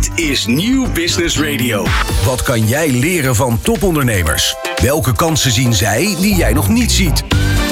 [0.00, 1.86] Dit is Nieuw Business Radio.
[2.24, 4.56] Wat kan jij leren van topondernemers?
[4.82, 7.24] Welke kansen zien zij die jij nog niet ziet?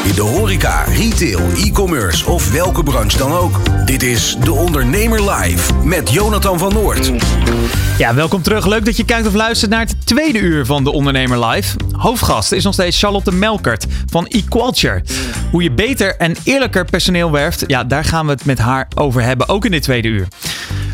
[0.04, 3.60] In de horeca, retail, e-commerce of welke branche dan ook.
[3.86, 7.12] Dit is De Ondernemer Live met Jonathan van Noord.
[7.98, 8.66] Ja, welkom terug.
[8.66, 11.76] Leuk dat je kijkt of luistert naar het tweede uur van De Ondernemer Live.
[11.92, 15.02] Hoofdgast is nog steeds Charlotte Melkert van eQualture.
[15.50, 19.22] Hoe je beter en eerlijker personeel werft, ja, daar gaan we het met haar over
[19.22, 20.28] hebben, ook in dit tweede uur.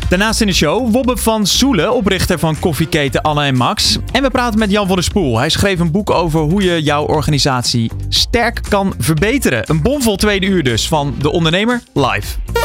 [0.09, 3.97] Daarnaast in de show Wobbe van Soelen, oprichter van koffieketen Anne en Max.
[4.11, 5.37] En we praten met Jan van der Spoel.
[5.37, 9.63] Hij schreef een boek over hoe je jouw organisatie sterk kan verbeteren.
[9.65, 12.64] Een bomvol tweede uur dus van De Ondernemer live.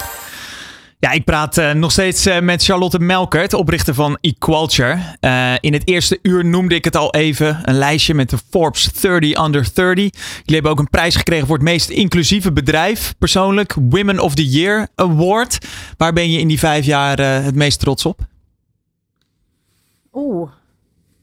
[1.01, 4.97] Ja, ik praat uh, nog steeds uh, met Charlotte Melkert, oprichter van eQualture.
[5.21, 7.59] Uh, in het eerste uur noemde ik het al even.
[7.63, 9.95] Een lijstje met de Forbes 30 Under 30.
[9.95, 10.11] Jullie
[10.45, 13.13] hebben ook een prijs gekregen voor het meest inclusieve bedrijf.
[13.17, 15.57] Persoonlijk, Women of the Year Award.
[15.97, 18.19] Waar ben je in die vijf jaar het meest trots op?
[20.13, 20.51] Oeh,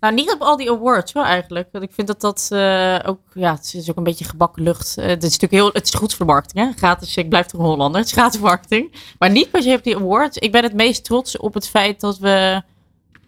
[0.00, 1.68] nou, niet op al die awards wel eigenlijk.
[1.72, 4.96] Want ik vind dat dat uh, ook, ja, het is ook een beetje gebakken lucht.
[4.98, 6.72] Uh, het is natuurlijk heel, het is goed voor de marketing, hè.
[6.76, 8.00] Gratis, ik blijf toch een Hollander.
[8.00, 8.92] Het is gratis marketing.
[9.18, 10.36] Maar niet per se op die awards.
[10.36, 12.62] Ik ben het meest trots op het feit dat we,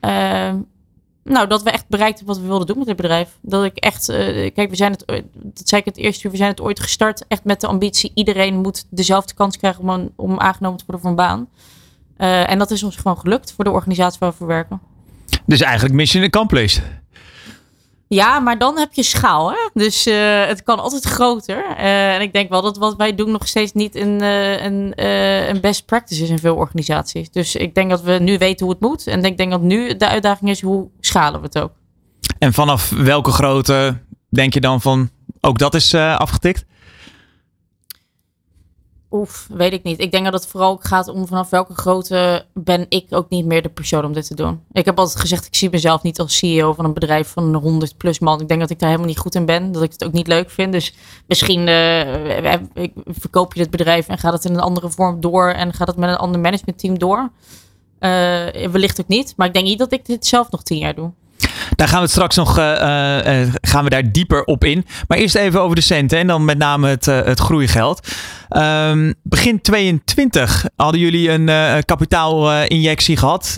[0.00, 0.54] uh,
[1.24, 3.38] nou, dat we echt bereikt hebben wat we wilden doen met het bedrijf.
[3.40, 4.06] Dat ik echt,
[4.54, 7.24] kijk, we zijn het, dat zei ik het eerste uur, we zijn het ooit gestart
[7.28, 8.10] echt met de ambitie.
[8.14, 11.48] Iedereen moet dezelfde kans krijgen om, om aangenomen te worden voor een baan.
[12.46, 14.89] en dat is ons gewoon gelukt voor de organisatie waar we werken.
[15.50, 16.82] Dus eigenlijk mission accomplished.
[18.08, 19.50] Ja, maar dan heb je schaal.
[19.50, 19.68] Hè?
[19.72, 21.64] Dus uh, het kan altijd groter.
[21.70, 25.04] Uh, en ik denk wel dat wat wij doen nog steeds niet een, uh, een,
[25.48, 27.30] een best practice is in veel organisaties.
[27.30, 29.06] Dus ik denk dat we nu weten hoe het moet.
[29.06, 31.72] En ik denk dat nu de uitdaging is hoe schalen we het ook.
[32.38, 33.98] En vanaf welke grootte
[34.28, 35.10] denk je dan van
[35.40, 36.64] ook dat is afgetikt?
[39.10, 40.00] Oef, weet ik niet.
[40.00, 43.62] Ik denk dat het vooral gaat om vanaf welke grootte ben ik ook niet meer
[43.62, 44.62] de persoon om dit te doen.
[44.72, 47.96] Ik heb altijd gezegd, ik zie mezelf niet als CEO van een bedrijf van 100
[47.96, 48.40] plus man.
[48.40, 49.72] Ik denk dat ik daar helemaal niet goed in ben.
[49.72, 50.72] Dat ik het ook niet leuk vind.
[50.72, 50.94] Dus
[51.26, 52.54] misschien uh,
[53.06, 55.48] verkoop je het bedrijf en gaat het in een andere vorm door.
[55.48, 57.30] En gaat het met een ander managementteam door.
[58.70, 59.34] Wellicht ook niet.
[59.36, 61.12] Maar ik denk niet dat ik dit zelf nog tien jaar doe.
[61.76, 64.86] Daar gaan we het straks nog uh, uh, gaan we daar dieper op in.
[65.08, 68.08] Maar eerst even over de centen en dan met name het, uh, het groeigeld.
[68.56, 73.56] Um, begin 22 hadden jullie een kapitaalinjectie gehad.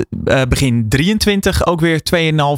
[0.48, 2.00] begin 23 ook weer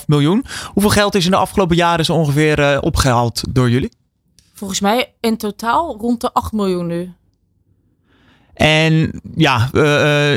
[0.00, 0.44] 2,5 miljoen.
[0.66, 3.92] Hoeveel geld is in de afgelopen jaren zo ongeveer opgehaald door jullie?
[4.54, 7.12] Volgens mij in totaal rond de 8 miljoen nu.
[8.54, 9.68] En ja,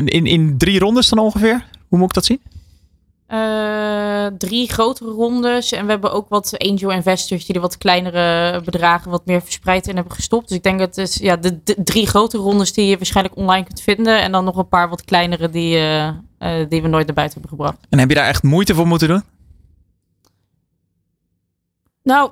[0.06, 1.66] in, in drie rondes dan ongeveer?
[1.88, 2.42] Hoe moet ik dat zien?
[3.30, 5.72] Uh, drie grotere rondes.
[5.72, 9.88] En we hebben ook wat angel investors die er wat kleinere bedragen wat meer verspreid
[9.88, 10.48] in hebben gestopt.
[10.48, 13.38] Dus ik denk dat het is ja, de, de drie grote rondes die je waarschijnlijk
[13.38, 14.22] online kunt vinden.
[14.22, 16.08] En dan nog een paar wat kleinere die, uh,
[16.40, 17.78] uh, die we nooit naar buiten hebben gebracht.
[17.90, 19.24] En heb je daar echt moeite voor moeten doen?
[22.04, 22.32] Nou,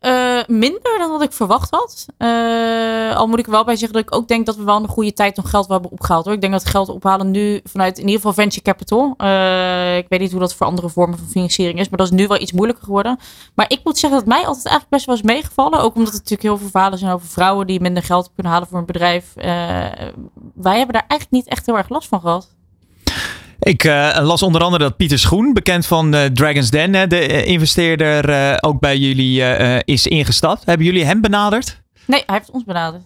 [0.00, 2.06] uh, minder dan wat ik verwacht had.
[2.18, 4.88] Uh, al moet ik wel bij zeggen dat ik ook denk dat we wel een
[4.88, 6.24] goede tijd nog geld hebben opgehaald.
[6.24, 6.34] Hoor.
[6.34, 9.14] Ik denk dat geld ophalen nu vanuit in ieder geval venture capital.
[9.18, 11.88] Uh, ik weet niet hoe dat voor andere vormen van financiering is.
[11.88, 13.18] Maar dat is nu wel iets moeilijker geworden.
[13.54, 15.80] Maar ik moet zeggen dat mij altijd eigenlijk best wel is meegevallen.
[15.80, 18.68] Ook omdat het natuurlijk heel veel verhalen zijn over vrouwen die minder geld kunnen halen
[18.68, 19.32] voor een bedrijf.
[20.54, 22.58] wij hebben daar eigenlijk niet echt heel erg last van gehad.
[23.60, 28.30] Ik uh, las onder andere dat Pieter Schoen, bekend van uh, Dragon's Den, de investeerder,
[28.30, 29.42] uh, ook bij jullie
[29.84, 30.64] is ingestapt.
[30.64, 31.82] Hebben jullie hem benaderd?
[32.06, 33.02] Nee, hij heeft ons benaderd.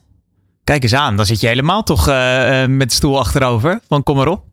[0.64, 2.06] Kijk eens aan, dan zit je helemaal toch
[2.66, 3.80] met de stoel achterover.
[3.88, 4.44] Van kom maar op.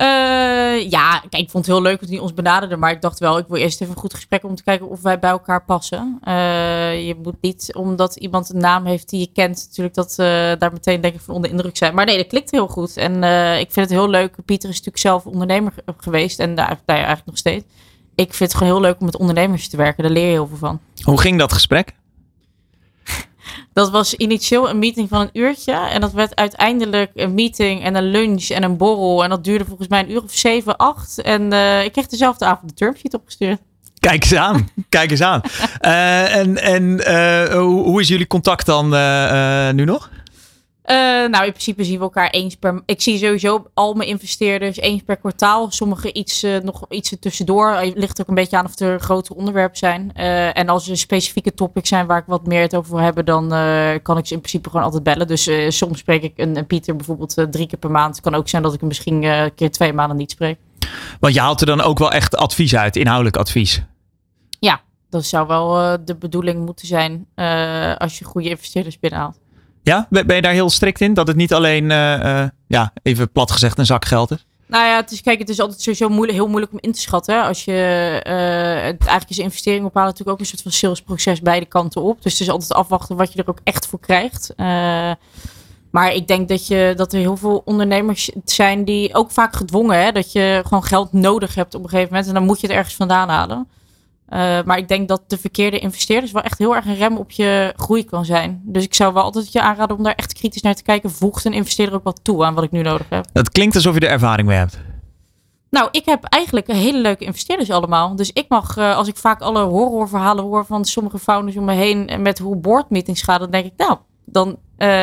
[0.00, 2.76] Uh, ja, kijk, ik vond het heel leuk dat hij ons benaderde.
[2.76, 5.02] Maar ik dacht wel, ik wil eerst even een goed gesprek om te kijken of
[5.02, 6.18] wij bij elkaar passen.
[6.24, 10.26] Uh, je moet niet, omdat iemand een naam heeft die je kent, natuurlijk dat uh,
[10.58, 11.94] daar meteen denk ik van onder indruk zijn.
[11.94, 12.96] Maar nee, dat klikt heel goed.
[12.96, 13.14] En
[13.58, 14.34] ik vind het heel leuk.
[14.44, 17.64] Pieter is natuurlijk zelf ondernemer geweest en daar, daar eigenlijk nog steeds.
[18.14, 20.02] Ik vind het gewoon heel leuk om met ondernemers te werken.
[20.02, 20.80] Daar leer je heel veel van.
[21.02, 21.94] Hoe ging dat gesprek?
[23.72, 25.72] Dat was initieel een meeting van een uurtje.
[25.72, 29.24] En dat werd uiteindelijk een meeting en een lunch en een borrel.
[29.24, 31.22] En dat duurde volgens mij een uur of zeven, acht.
[31.22, 33.58] En uh, ik kreeg dezelfde avond de termsheet opgestuurd.
[33.98, 34.68] Kijk eens aan.
[34.88, 35.40] Kijk eens aan.
[35.80, 38.88] Uh, en en uh, hoe, hoe, is jullie contact dan
[39.74, 40.10] nu nog?
[40.90, 42.82] Uh, nou, in principe zien we elkaar eens per.
[42.86, 45.70] Ik zie sowieso al mijn investeerders eens per kwartaal.
[45.70, 47.72] Sommige iets, uh, nog iets tussendoor.
[47.72, 50.12] Het ligt ook een beetje aan of er grote onderwerpen zijn.
[50.16, 53.24] Uh, en als er specifieke topics zijn waar ik wat meer het over wil hebben,
[53.24, 53.48] dan
[54.02, 55.26] kan ik ze in principe gewoon altijd bellen.
[55.26, 58.14] Dus soms spreek ik een, een Pieter bijvoorbeeld drie keer per maand.
[58.14, 60.58] Het kan ook zijn dat ik hem misschien een keer twee maanden niet spreek.
[61.20, 63.82] Want je haalt er dan ook wel echt advies uit, inhoudelijk advies.
[64.58, 67.26] Ja, dat zou wel de bedoeling moeten zijn
[67.98, 69.38] als je goede investeerders binnenhaalt.
[69.82, 71.14] Ja, ben je daar heel strikt in?
[71.14, 74.46] Dat het niet alleen, uh, ja, even plat gezegd, een zak geld is?
[74.66, 77.00] Nou ja, het is, kijk, het is altijd sowieso moeilijk, heel moeilijk om in te
[77.00, 77.44] schatten.
[77.44, 77.72] Als je,
[78.26, 82.22] uh, het, eigenlijk is investering ophalen natuurlijk ook een soort van salesproces beide kanten op.
[82.22, 84.52] Dus het is altijd afwachten wat je er ook echt voor krijgt.
[85.90, 90.02] maar ik denk dat, je, dat er heel veel ondernemers zijn die ook vaak gedwongen,
[90.02, 92.28] hè, dat je gewoon geld nodig hebt op een gegeven moment.
[92.28, 93.68] En dan moet je het ergens vandaan halen.
[94.30, 97.30] Uh, maar ik denk dat de verkeerde investeerders wel echt heel erg een rem op
[97.30, 98.60] je groei kan zijn.
[98.64, 101.10] Dus ik zou wel altijd je aanraden om daar echt kritisch naar te kijken.
[101.10, 103.26] Voegt een investeerder ook wat toe aan wat ik nu nodig heb?
[103.32, 104.80] Het klinkt alsof je er ervaring mee hebt.
[105.70, 108.16] Nou, ik heb eigenlijk hele leuke investeerders allemaal.
[108.16, 111.74] Dus ik mag, uh, als ik vaak alle horrorverhalen hoor van sommige founders om me
[111.74, 114.56] heen met hoe boardmeetings gaan, dan denk ik, nou, dan uh,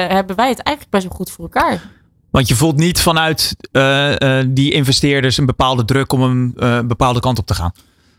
[0.07, 1.81] hebben wij het eigenlijk best wel goed voor elkaar.
[2.29, 3.55] Want je voelt niet vanuit
[4.47, 7.71] die investeerders een bepaalde druk om een bepaalde kant op te gaan.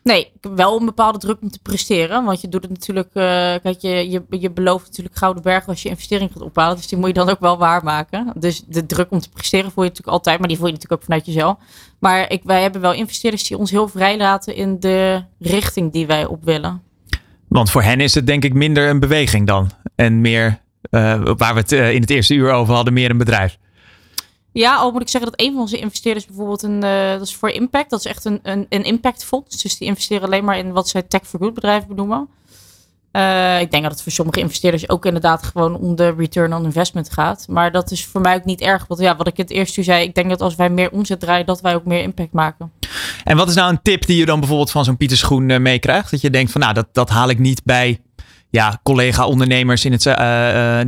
[0.09, 2.25] Nee, ik wel een bepaalde druk om te presteren.
[2.25, 3.09] Want je doet het natuurlijk.
[3.09, 3.23] Uh,
[3.63, 6.77] kijk, je, je, je belooft natuurlijk gouden bergen als je investering gaat ophalen.
[6.77, 8.33] Dus die moet je dan ook wel waarmaken.
[8.37, 10.39] Dus de druk om te presteren voel je natuurlijk altijd.
[10.39, 11.57] Maar die voel je natuurlijk ook vanuit jezelf.
[11.99, 16.07] Maar ik, wij hebben wel investeerders die ons heel vrij laten in de richting die
[16.07, 16.83] wij op willen.
[17.49, 19.71] Want voor hen is het denk ik minder een beweging dan.
[19.95, 20.61] En meer,
[20.91, 23.59] uh, waar we het uh, in het eerste uur over hadden, meer een bedrijf.
[24.59, 27.37] Ja, al moet ik zeggen dat een van onze investeerders bijvoorbeeld een, uh, dat is
[27.37, 29.63] voor impact, dat is echt een, een, een impactfonds.
[29.63, 32.29] Dus die investeren alleen maar in wat zij tech for good bedrijven benoemen.
[33.13, 36.65] Uh, ik denk dat het voor sommige investeerders ook inderdaad gewoon om de return on
[36.65, 37.47] investment gaat.
[37.49, 38.87] Maar dat is voor mij ook niet erg.
[38.87, 41.21] Want ja, wat ik het eerst u zei, ik denk dat als wij meer omzet
[41.21, 42.73] draaien, dat wij ook meer impact maken.
[43.25, 45.59] En wat is nou een tip die je dan bijvoorbeeld van zo'n Pieter Schoen uh,
[45.59, 46.11] meekrijgt?
[46.11, 48.01] Dat je denkt van nou, dat, dat haal ik niet bij
[48.51, 50.03] ja, collega-ondernemers in het,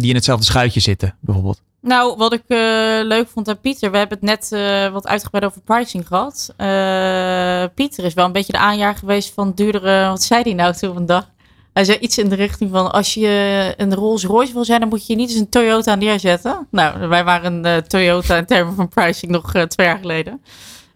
[0.01, 1.61] die in hetzelfde schuitje zitten, bijvoorbeeld.
[1.83, 2.59] Nou, wat ik uh,
[3.03, 6.55] leuk vond aan Pieter, we hebben het net uh, wat uitgebreid over pricing gehad.
[6.57, 10.75] Uh, Pieter is wel een beetje de aanjaar geweest van duurdere, wat zei hij nou
[10.75, 11.29] toen vandaag?
[11.73, 14.89] Hij zei iets in de richting van, als je een Rolls Royce wil zijn, dan
[14.89, 16.67] moet je niet eens een Toyota neerzetten.
[16.71, 20.41] Nou, wij waren een Toyota in termen van pricing nog twee jaar geleden.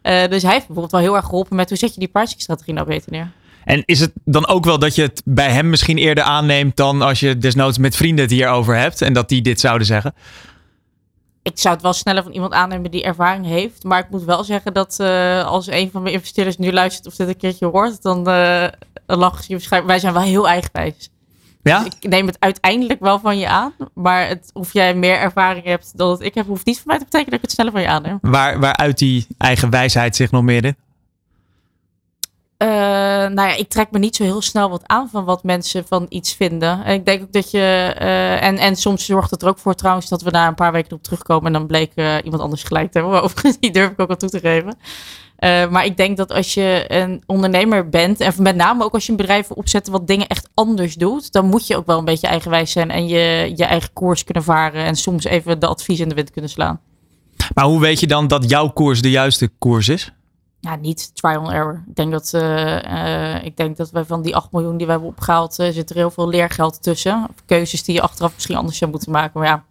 [0.02, 2.86] dus hij heeft bijvoorbeeld wel heel erg geholpen met, hoe zet je die pricingstrategie nou
[2.86, 3.32] beter neer?
[3.64, 7.02] En is het dan ook wel dat je het bij hem misschien eerder aanneemt dan
[7.02, 10.14] als je desnoods met vrienden het hierover hebt en dat die dit zouden zeggen?
[11.44, 13.84] Ik zou het wel sneller van iemand aannemen die ervaring heeft.
[13.84, 17.14] Maar ik moet wel zeggen dat uh, als een van mijn investeerders nu luistert of
[17.14, 18.66] dit een keertje hoort, dan, uh,
[19.06, 19.92] lachen ze waarschijnlijk.
[19.92, 21.10] Wij zijn wel heel eigenwijs.
[21.62, 21.82] Ja?
[21.82, 23.72] Dus ik neem het uiteindelijk wel van je aan.
[23.94, 26.98] Maar het, of jij meer ervaring hebt dan dat ik heb, hoeft niet voor mij
[26.98, 28.18] te betekenen dat ik het sneller van je aanneem.
[28.20, 30.76] Waar, waaruit die eigen wijsheid zich nog meer in?
[32.58, 35.86] Uh, nou ja, ik trek me niet zo heel snel wat aan van wat mensen
[35.86, 36.84] van iets vinden.
[36.84, 37.96] En ik denk ook dat je.
[38.00, 40.72] Uh, en, en soms zorgt het er ook voor trouwens dat we na een paar
[40.72, 43.22] weken op terugkomen en dan bleek uh, iemand anders gelijk te hebben.
[43.22, 44.76] Overigens, die durf ik ook al toe te geven.
[45.70, 49.10] maar ik denk dat als je een ondernemer bent, en met name ook als je
[49.10, 52.26] een bedrijf opzetten wat dingen echt anders doet, dan moet je ook wel een beetje
[52.26, 56.08] eigenwijs zijn en je, je eigen koers kunnen varen en soms even de advies in
[56.08, 56.80] de wind kunnen slaan.
[57.54, 60.12] Maar hoe weet je dan dat jouw koers de juiste koers is?
[60.64, 61.82] Ja, niet trial and error.
[61.88, 65.10] Ik denk dat, uh, ik denk dat we van die 8 miljoen die we hebben
[65.10, 67.26] opgehaald, uh, zit er heel veel leergeld tussen.
[67.46, 69.40] Keuzes die je achteraf misschien anders zou moeten maken.
[69.40, 69.64] Maar ja,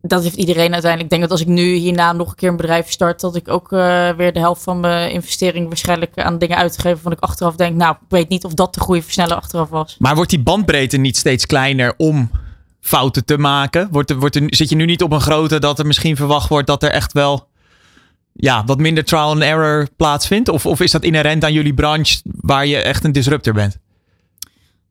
[0.00, 1.02] dat heeft iedereen uiteindelijk.
[1.02, 3.48] Ik denk dat als ik nu hierna nog een keer een bedrijf start, dat ik
[3.48, 3.70] ook
[4.16, 6.98] weer de helft van mijn investering waarschijnlijk aan dingen uitgeven.
[6.98, 9.96] Van ik achteraf denk, nou, ik weet niet of dat de goede versneller achteraf was.
[9.98, 12.30] Maar wordt die bandbreedte niet steeds kleiner om
[12.80, 13.88] fouten te maken?
[13.90, 16.48] Wordt er, wordt er, zit je nu niet op een grote dat er misschien verwacht
[16.48, 17.50] wordt dat er echt wel
[18.32, 20.48] ja, wat minder trial and error plaatsvindt?
[20.48, 23.78] Of, of is dat inherent aan jullie branche waar je echt een disruptor bent?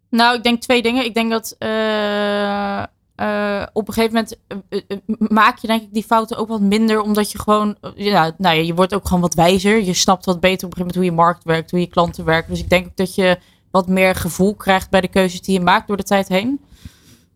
[0.10, 1.06] Nou, ik denk twee dingen.
[1.06, 2.84] Ik denk dat uh,
[3.16, 4.38] uh, op een gegeven moment
[4.70, 8.52] uh, maak je denk ik die fouten ook wat minder, omdat je gewoon, nou ja,
[8.52, 9.84] je wordt ook gewoon wat wijzer.
[9.84, 12.26] Je snapt wat beter op een gegeven moment hoe je markt werkt, hoe je klanten
[12.26, 12.52] werken.
[12.52, 13.38] Dus ik denk ook dat je
[13.72, 16.60] wat meer gevoel krijgt bij de keuzes die je maakt door de tijd heen.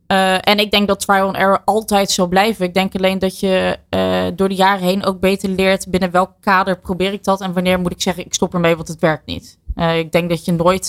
[0.08, 2.66] Uh, en ik denk dat trial and error altijd zal blijven.
[2.66, 6.32] Ik denk alleen dat je uh, door de jaren heen ook beter leert binnen welk
[6.42, 9.26] kader probeer ik dat en wanneer moet ik zeggen ik stop ermee, want het werkt
[9.26, 9.58] niet.
[9.76, 10.86] Uh, ik denk dat je nooit,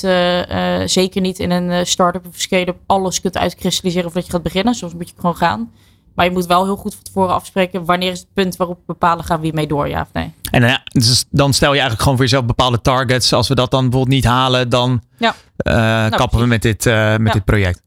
[0.91, 4.75] zeker niet in een start-up of scale-up, alles kunt uitkristalliseren voordat je gaat beginnen.
[4.75, 5.73] Soms moet je gewoon gaan.
[6.15, 8.83] Maar je moet wel heel goed van tevoren afspreken wanneer is het punt waarop we
[8.87, 10.33] bepalen gaan we mee door, ja of nee.
[10.51, 13.33] En ja, dus dan stel je eigenlijk gewoon voor jezelf bepaalde targets.
[13.33, 15.35] Als we dat dan bijvoorbeeld niet halen, dan ja.
[15.57, 16.95] nou, kappen we met dit, met
[17.27, 17.33] ja.
[17.33, 17.83] dit project.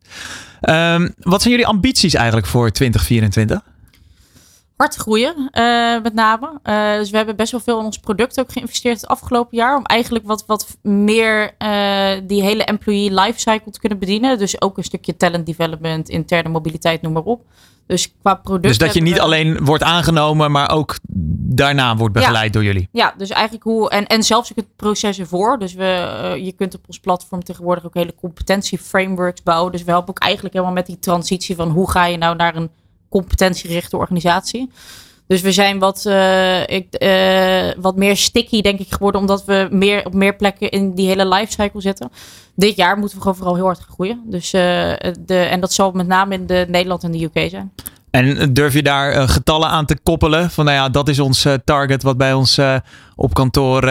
[0.61, 3.61] Ehm, wat zijn jullie ambities eigenlijk voor 2024?
[4.79, 6.59] hard groeien, uh, met name.
[6.63, 9.77] Uh, dus we hebben best wel veel in ons product ook geïnvesteerd het afgelopen jaar.
[9.77, 14.37] Om eigenlijk wat, wat meer uh, die hele employee lifecycle te kunnen bedienen.
[14.37, 17.41] Dus ook een stukje talent development, interne mobiliteit, noem maar op.
[17.89, 18.63] Dus qua product.
[18.63, 19.21] Dus dat je niet we...
[19.21, 20.97] alleen wordt aangenomen, maar ook
[21.49, 22.51] daarna wordt begeleid ja.
[22.51, 22.89] door jullie.
[22.91, 23.89] Ja, dus eigenlijk hoe.
[23.89, 25.59] En, en zelfs het proces ervoor.
[25.59, 25.83] Dus we,
[26.43, 29.71] je kunt op ons platform tegenwoordig ook hele competentieframeworks bouwen.
[29.71, 32.55] Dus we helpen ook eigenlijk helemaal met die transitie van hoe ga je nou naar
[32.55, 32.69] een
[33.09, 34.71] competentiegerichte organisatie.
[35.29, 39.21] Dus we zijn wat, uh, ik, uh, wat meer sticky, denk ik, geworden.
[39.21, 42.11] Omdat we meer, op meer plekken in die hele lifecycle zitten.
[42.55, 44.21] Dit jaar moeten we gewoon vooral heel hard groeien.
[44.25, 44.61] Dus, uh,
[45.19, 47.71] de, en dat zal met name in de Nederland en de UK zijn.
[48.09, 50.49] En durf je daar getallen aan te koppelen?
[50.49, 52.59] Van nou ja, dat is ons target wat bij ons
[53.15, 53.85] op kantoor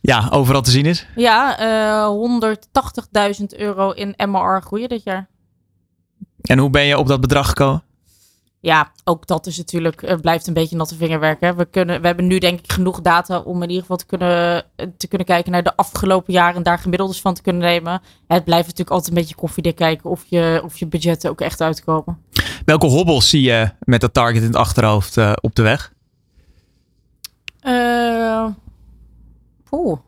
[0.00, 1.06] ja, overal te zien is?
[1.16, 1.56] Ja,
[3.38, 5.28] 180.000 euro in MR groeien dit jaar.
[6.42, 7.82] En hoe ben je op dat bedrag gekomen?
[8.62, 11.56] Ja, ook dat is natuurlijk, uh, blijft een beetje natte vingerwerken.
[11.56, 14.64] We, kunnen, we hebben nu denk ik genoeg data om in ieder geval te kunnen,
[14.96, 18.02] te kunnen kijken naar de afgelopen jaren en daar gemiddeldes van te kunnen nemen.
[18.26, 21.60] het blijft natuurlijk altijd een beetje koffiedik kijken of je, of je budgetten ook echt
[21.60, 22.18] uitkomen.
[22.64, 25.92] Welke hobbels zie je met dat target in het achterhoofd uh, op de weg?
[27.62, 28.46] Uh,
[29.70, 29.98] Oeh.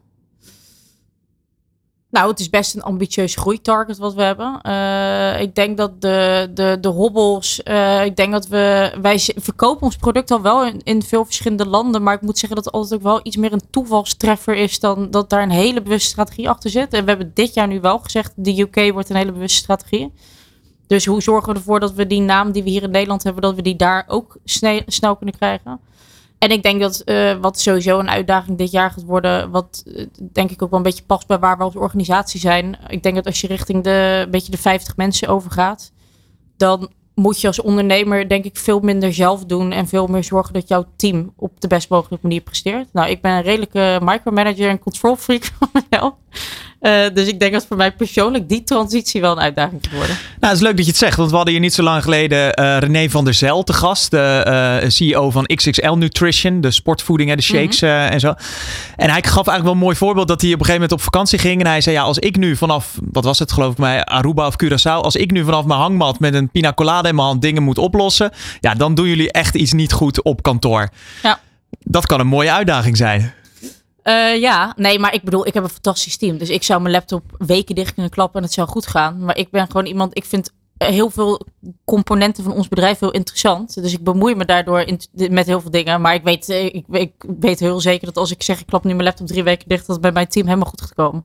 [2.14, 4.60] Nou, het is best een ambitieus groeitarget wat we hebben.
[4.62, 7.60] Uh, ik denk dat de, de, de hobbels.
[7.64, 8.92] Uh, ik denk dat we.
[9.02, 12.02] Wij verkopen ons product al wel in, in, veel verschillende landen.
[12.02, 14.80] Maar ik moet zeggen dat het altijd ook wel iets meer een toevalstreffer is.
[14.80, 16.92] dan dat daar een hele bewuste strategie achter zit.
[16.92, 18.32] En we hebben dit jaar nu wel gezegd.
[18.36, 20.12] De UK wordt een hele bewuste strategie.
[20.86, 23.42] Dus hoe zorgen we ervoor dat we die naam die we hier in Nederland hebben.
[23.42, 24.36] dat we die daar ook
[24.86, 25.80] snel kunnen krijgen?
[26.44, 30.06] En ik denk dat uh, wat sowieso een uitdaging dit jaar gaat worden, wat uh,
[30.32, 32.78] denk ik ook wel een beetje past bij waar we als organisatie zijn.
[32.88, 35.92] Ik denk dat als je richting de een beetje de 50 mensen overgaat,
[36.56, 40.52] dan moet je als ondernemer denk ik veel minder zelf doen en veel meer zorgen
[40.52, 42.88] dat jouw team op de best mogelijke manier presteert.
[42.92, 46.14] Nou, ik ben een redelijke micromanager en control freak van mezelf.
[46.84, 50.16] Uh, dus ik denk dat voor mij persoonlijk die transitie wel een uitdaging gaat worden.
[50.16, 52.02] Nou, het is leuk dat je het zegt, want we hadden hier niet zo lang
[52.02, 56.70] geleden uh, René van der Zijl te gast, de uh, CEO van XXL Nutrition, de
[56.70, 57.98] sportvoeding en de shakes mm -hmm.
[57.98, 58.34] en zo.
[58.96, 61.12] En hij gaf eigenlijk wel een mooi voorbeeld dat hij op een gegeven moment op
[61.12, 63.78] vakantie ging en hij zei, ja, als ik nu vanaf, wat was het geloof ik
[63.78, 67.14] mij, Aruba of Curaçao, als ik nu vanaf mijn hangmat met een pina colada in
[67.14, 70.88] mijn hand dingen moet oplossen, ja, dan doen jullie echt iets niet goed op kantoor.
[71.22, 71.40] Ja.
[71.82, 73.34] Dat kan een mooie uitdaging zijn.
[74.04, 76.38] Uh, ja, nee, maar ik bedoel, ik heb een fantastisch team.
[76.38, 79.24] Dus ik zou mijn laptop weken dicht kunnen klappen en het zou goed gaan.
[79.24, 81.46] Maar ik ben gewoon iemand, ik vind heel veel
[81.84, 83.82] componenten van ons bedrijf heel interessant.
[83.82, 86.00] Dus ik bemoei me daardoor in, met heel veel dingen.
[86.00, 88.92] Maar ik weet, ik, ik weet heel zeker dat als ik zeg, ik klap nu
[88.92, 91.24] mijn laptop drie weken dicht, dat het bij mijn team helemaal goed gaat komen.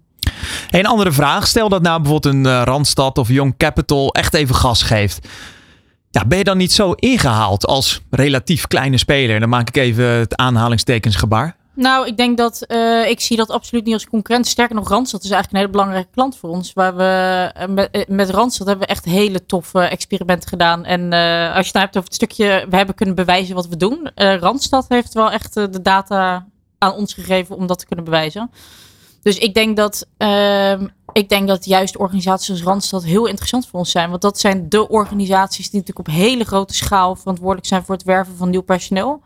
[0.70, 1.48] Een andere vraag.
[1.48, 5.28] Stel dat nou bijvoorbeeld een Randstad of Young Capital echt even gas geeft.
[6.12, 9.40] Ja, ben je dan niet zo ingehaald als relatief kleine speler?
[9.40, 11.58] Dan maak ik even het aanhalingstekensgebaar.
[11.80, 14.48] Nou, ik denk dat uh, ik zie dat absoluut niet als concurrent.
[14.48, 16.74] Sterker nog, Randstad is eigenlijk een hele belangrijke klant voor ons.
[16.74, 20.86] Waar we uh, met, met Randstad hebben we echt hele toffe experimenten gedaan.
[20.86, 21.04] En
[21.54, 24.12] als je het nou hebt over het stukje, we hebben kunnen bewijzen wat we doen.
[24.16, 28.52] Randstad heeft wel echt de data aan ons gegeven om dat te kunnen bewijzen.
[29.22, 33.80] Dus ik denk dat, ehm, ik denk dat juist organisaties als Randstad heel interessant voor
[33.80, 34.10] ons zijn.
[34.10, 38.04] Want dat zijn de organisaties die natuurlijk op hele grote schaal verantwoordelijk zijn voor het
[38.04, 39.22] werven van nieuw personeel.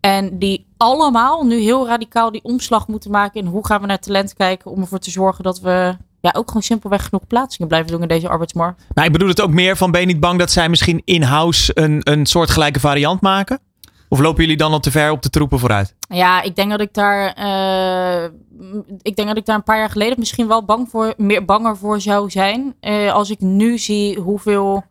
[0.00, 3.98] En die allemaal nu heel radicaal die omslag moeten maken in hoe gaan we naar
[3.98, 7.90] talent kijken om ervoor te zorgen dat we ja, ook gewoon simpelweg genoeg plaatsingen blijven
[7.90, 8.84] doen in deze arbeidsmarkt.
[8.94, 11.70] Nou, ik bedoel het ook meer van ben je niet bang dat zij misschien in-house
[11.74, 13.58] een, een soortgelijke variant maken?
[14.08, 15.94] Of lopen jullie dan al te ver op de troepen vooruit?
[16.08, 18.24] Ja, ik denk dat ik daar, uh,
[19.02, 21.76] ik denk dat ik daar een paar jaar geleden misschien wel bang voor, meer banger
[21.76, 22.74] voor zou zijn.
[22.80, 24.84] Uh, als ik nu zie hoeveel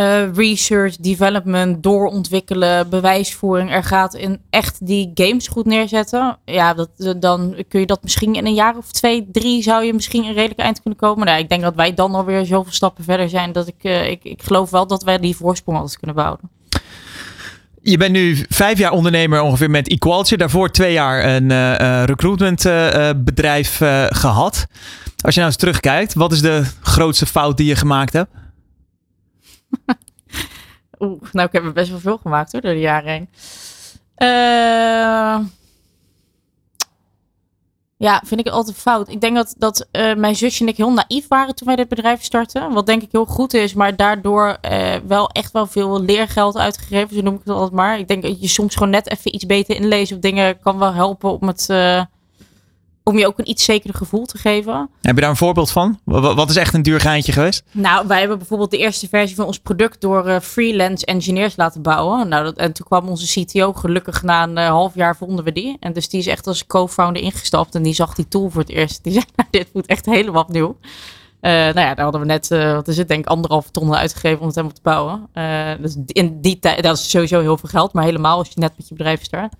[0.00, 6.38] uh, research, development, doorontwikkelen, bewijsvoering er gaat in echt die games goed neerzetten.
[6.44, 9.94] Ja, dat, dan kun je dat misschien in een jaar of twee, drie zou je
[9.94, 11.26] misschien een redelijk eind kunnen komen.
[11.26, 14.24] Nou, ik denk dat wij dan alweer zoveel stappen verder zijn dat ik, uh, ik,
[14.24, 16.50] ik geloof wel dat wij die voorsprong altijd kunnen behouden.
[17.82, 20.36] Je bent nu vijf jaar ondernemer ongeveer met Equality.
[20.36, 23.76] Daarvoor twee jaar een uh, recruitmentbedrijf
[24.08, 24.66] gehad.
[25.20, 28.30] Als je nou eens terugkijkt, wat is de grootste fout die je gemaakt hebt?
[31.00, 33.28] Oeh, nou, ik heb er best wel veel gemaakt door de jaren heen.
[34.18, 35.46] Uh,
[37.96, 39.08] ja, vind ik altijd fout.
[39.08, 41.88] Ik denk dat, dat uh, mijn zusje en ik heel naïef waren toen wij dit
[41.88, 42.72] bedrijf startten.
[42.72, 47.16] Wat denk ik heel goed is, maar daardoor uh, wel echt wel veel leergeld uitgegeven.
[47.16, 47.98] Zo noem ik het altijd maar.
[47.98, 50.92] Ik denk dat je soms gewoon net even iets beter inlezen of dingen kan wel
[50.92, 51.66] helpen om het
[53.08, 54.88] om je ook een iets zekerder gevoel te geven.
[55.02, 55.98] Heb je daar een voorbeeld van?
[56.04, 57.62] Wa- Wat is echt een duur geintje geweest?
[57.72, 61.82] Nou, wij hebben bijvoorbeeld de eerste versie van ons product door eh, freelance engineers laten
[61.82, 62.28] bouwen.
[62.28, 65.52] Nou, dat, en toen kwam onze CTO gelukkig na een eh, half jaar vonden we
[65.52, 65.76] die.
[65.80, 68.70] En dus die is echt als co-founder ingestapt en die zag die tool voor het
[68.70, 69.04] eerst.
[69.04, 70.76] Die zei, nou, dit moet echt helemaal opnieuw.
[71.40, 74.40] Eh nou ja, daar hadden we net, wat is het, denk ik anderhalf ton uitgegeven
[74.40, 75.28] om het helemaal te bouwen.
[75.82, 78.72] Dus in die tijd, dat is sowieso heel veel geld, maar helemaal als je net
[78.76, 79.52] met je bedrijf start.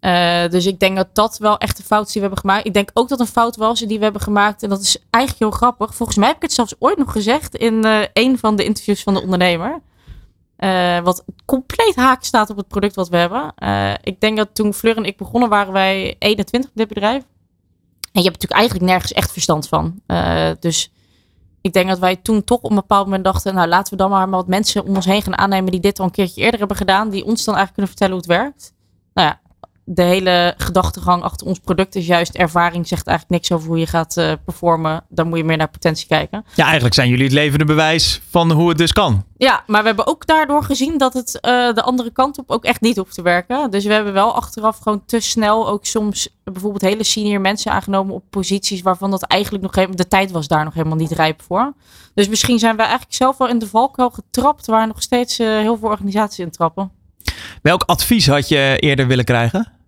[0.00, 2.66] Eh, dus ik denk dat dat wel echt de fout is die we hebben gemaakt.
[2.66, 4.62] Ik denk ook dat een fout was die we hebben gemaakt.
[4.62, 5.94] En dat is eigenlijk heel grappig.
[5.94, 9.02] Volgens mij heb ik het zelfs ooit nog gezegd in eh, een van de interviews
[9.02, 9.80] van de ondernemer.
[10.56, 13.54] Eh, wat compleet haak staat op het product wat we hebben.
[14.02, 17.22] Ik denk dat toen Fleur en ik begonnen waren wij 21 op dit bedrijf.
[18.12, 20.02] En je hebt natuurlijk eigenlijk nergens echt verstand van.
[20.60, 20.92] Dus
[21.60, 23.54] ik denk dat wij toen toch op een bepaald moment dachten...
[23.54, 25.70] nou laten we dan maar wat mensen om ons heen gaan aannemen...
[25.70, 27.10] die dit al een keertje eerder hebben gedaan.
[27.10, 28.72] Die ons dan eigenlijk kunnen vertellen hoe het werkt.
[29.14, 29.39] Nou ja,
[29.92, 32.88] de hele gedachtegang achter ons product is juist ervaring.
[32.88, 35.04] Zegt eigenlijk niks over hoe je gaat eh, performen.
[35.08, 36.44] Dan moet je meer naar potentie kijken.
[36.54, 39.24] Ja, eigenlijk zijn jullie het levende bewijs van hoe het dus kan.
[39.36, 42.64] Ja, maar we hebben ook daardoor gezien dat het eh, de andere kant op ook
[42.64, 43.70] echt niet hoeft te werken.
[43.70, 48.14] Dus we hebben wel achteraf gewoon te snel ook soms bijvoorbeeld hele senior mensen aangenomen
[48.14, 51.42] op posities waarvan dat eigenlijk nog helemaal, de tijd was daar nog helemaal niet rijp
[51.42, 51.72] voor.
[52.14, 55.46] Dus misschien zijn we eigenlijk zelf wel in de valkuil getrapt waar nog steeds eh,
[55.46, 56.90] heel veel organisaties in trappen.
[57.62, 59.78] Welk advies had je eerder willen krijgen?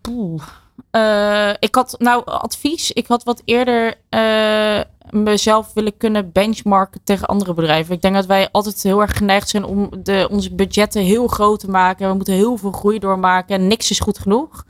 [0.00, 0.42] Poeh.
[0.90, 2.92] Eh, ik had nou advies.
[2.92, 7.94] Ik had wat eerder eh, mezelf willen kunnen benchmarken tegen andere bedrijven.
[7.94, 11.60] Ik denk dat wij altijd heel erg geneigd zijn om de, onze budgetten heel groot
[11.60, 12.08] te maken.
[12.08, 14.66] We moeten heel veel groei doormaken en niks is goed genoeg.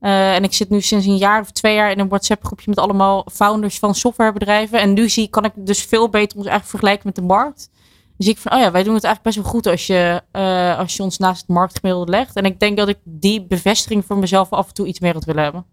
[0.00, 2.78] En ik zit nu sinds een jaar of twee jaar in een WhatsApp groepje met
[2.78, 4.80] allemaal founders van softwarebedrijven.
[4.80, 7.70] En nu zie, kan ik dus veel beter ons eigenlijk vergelijken met de markt.
[8.18, 10.78] Zie ik van, oh ja, wij doen het eigenlijk best wel goed als je, eh,
[10.78, 12.36] als je ons naast het marktgemiddelde legt.
[12.36, 15.24] En ik denk dat ik die bevestiging voor mezelf af en toe iets meer had
[15.24, 15.64] willen hebben.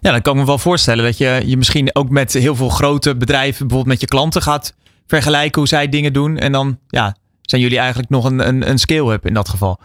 [0.00, 2.68] Ja, dan kan ik me wel voorstellen dat je je misschien ook met heel veel
[2.68, 4.74] grote bedrijven, bijvoorbeeld met je klanten, gaat
[5.06, 6.38] vergelijken hoe zij dingen doen.
[6.38, 9.78] En dan ja, zijn jullie eigenlijk nog een, een, een scale-up in dat geval.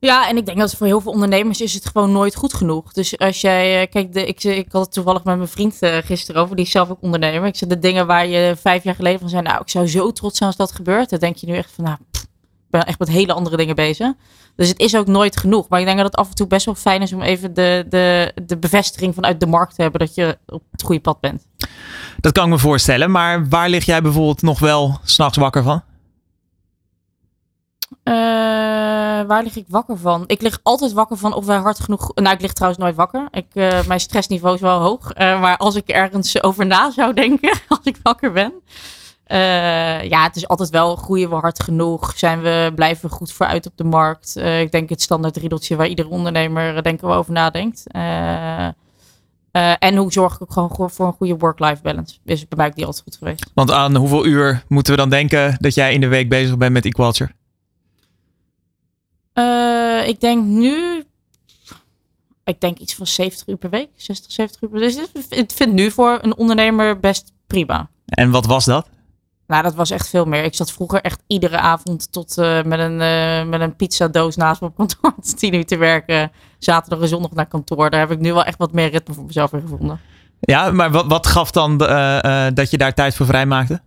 [0.00, 2.92] Ja, en ik denk dat voor heel veel ondernemers is het gewoon nooit goed genoeg.
[2.92, 5.96] Dus als jij, eh, kijk, de, ik, ik had het toevallig met mijn vriend eh,
[6.04, 7.48] gisteren over, die is zelf ook ondernemer.
[7.48, 10.12] Ik zei, de dingen waar je vijf jaar geleden van zei, nou, ik zou zo
[10.12, 11.10] trots zijn als dat gebeurt.
[11.10, 14.12] Dan denk je nu echt van, nou, ik ben echt met hele andere dingen bezig.
[14.56, 15.68] Dus het is ook nooit genoeg.
[15.68, 17.86] Maar ik denk dat het af en toe best wel fijn is om even de,
[17.88, 21.46] de, de bevestiging vanuit de markt te hebben dat je op het goede pad bent.
[22.20, 23.10] Dat kan ik me voorstellen.
[23.10, 25.82] Maar waar lig jij bijvoorbeeld nog wel s'nachts wakker van?
[28.08, 28.14] Eh,
[29.26, 30.24] waar lig ik wakker van?
[30.26, 32.14] Ik lig altijd wakker van of wij hard genoeg.
[32.14, 33.28] Nou, ik lig trouwens nooit wakker.
[33.30, 35.12] Ik, eh, mijn stressniveau is wel hoog.
[35.12, 38.52] Eh, maar als ik ergens over na zou denken, als ik wakker ben.
[40.08, 42.12] ja, het is altijd wel groeien we hard genoeg.
[42.16, 44.36] Zijn we, blijven we goed vooruit op de markt.
[44.36, 47.82] Ik denk het standaard riedeltje waar iedere ondernemer denken we over nadenkt.
[49.78, 52.16] En hoe zorg ik ook gewoon voor- een goede work-life balance?
[52.24, 53.50] Is bij mij altijd goed geweest.
[53.54, 56.72] Want aan hoeveel uur moeten we dan denken dat jij in de week bezig bent
[56.72, 57.30] met Equalture?
[59.38, 61.04] Eh, ik denk nu.
[62.44, 63.88] Ik denk iets van 70 uur per week.
[63.96, 65.08] 60, 70 uur per week.
[65.12, 67.88] Dus ik vind nu voor een ondernemer best prima.
[68.04, 68.88] En wat was dat?
[69.46, 70.44] Nou, dat was echt veel meer.
[70.44, 74.60] Ik zat vroeger echt iedere avond tot eh, met, een, eh, met een pizzadoos naast
[74.60, 76.30] me op kantoor tot tien uur te werken.
[76.58, 77.90] Zaterdag en zondag naar kantoor.
[77.90, 80.00] Daar heb ik nu wel echt wat meer ritme voor mezelf in gevonden.
[80.40, 81.78] Ja, maar wat, wat gaf dan
[82.54, 83.80] dat je daar tijd voor vrijmaakte?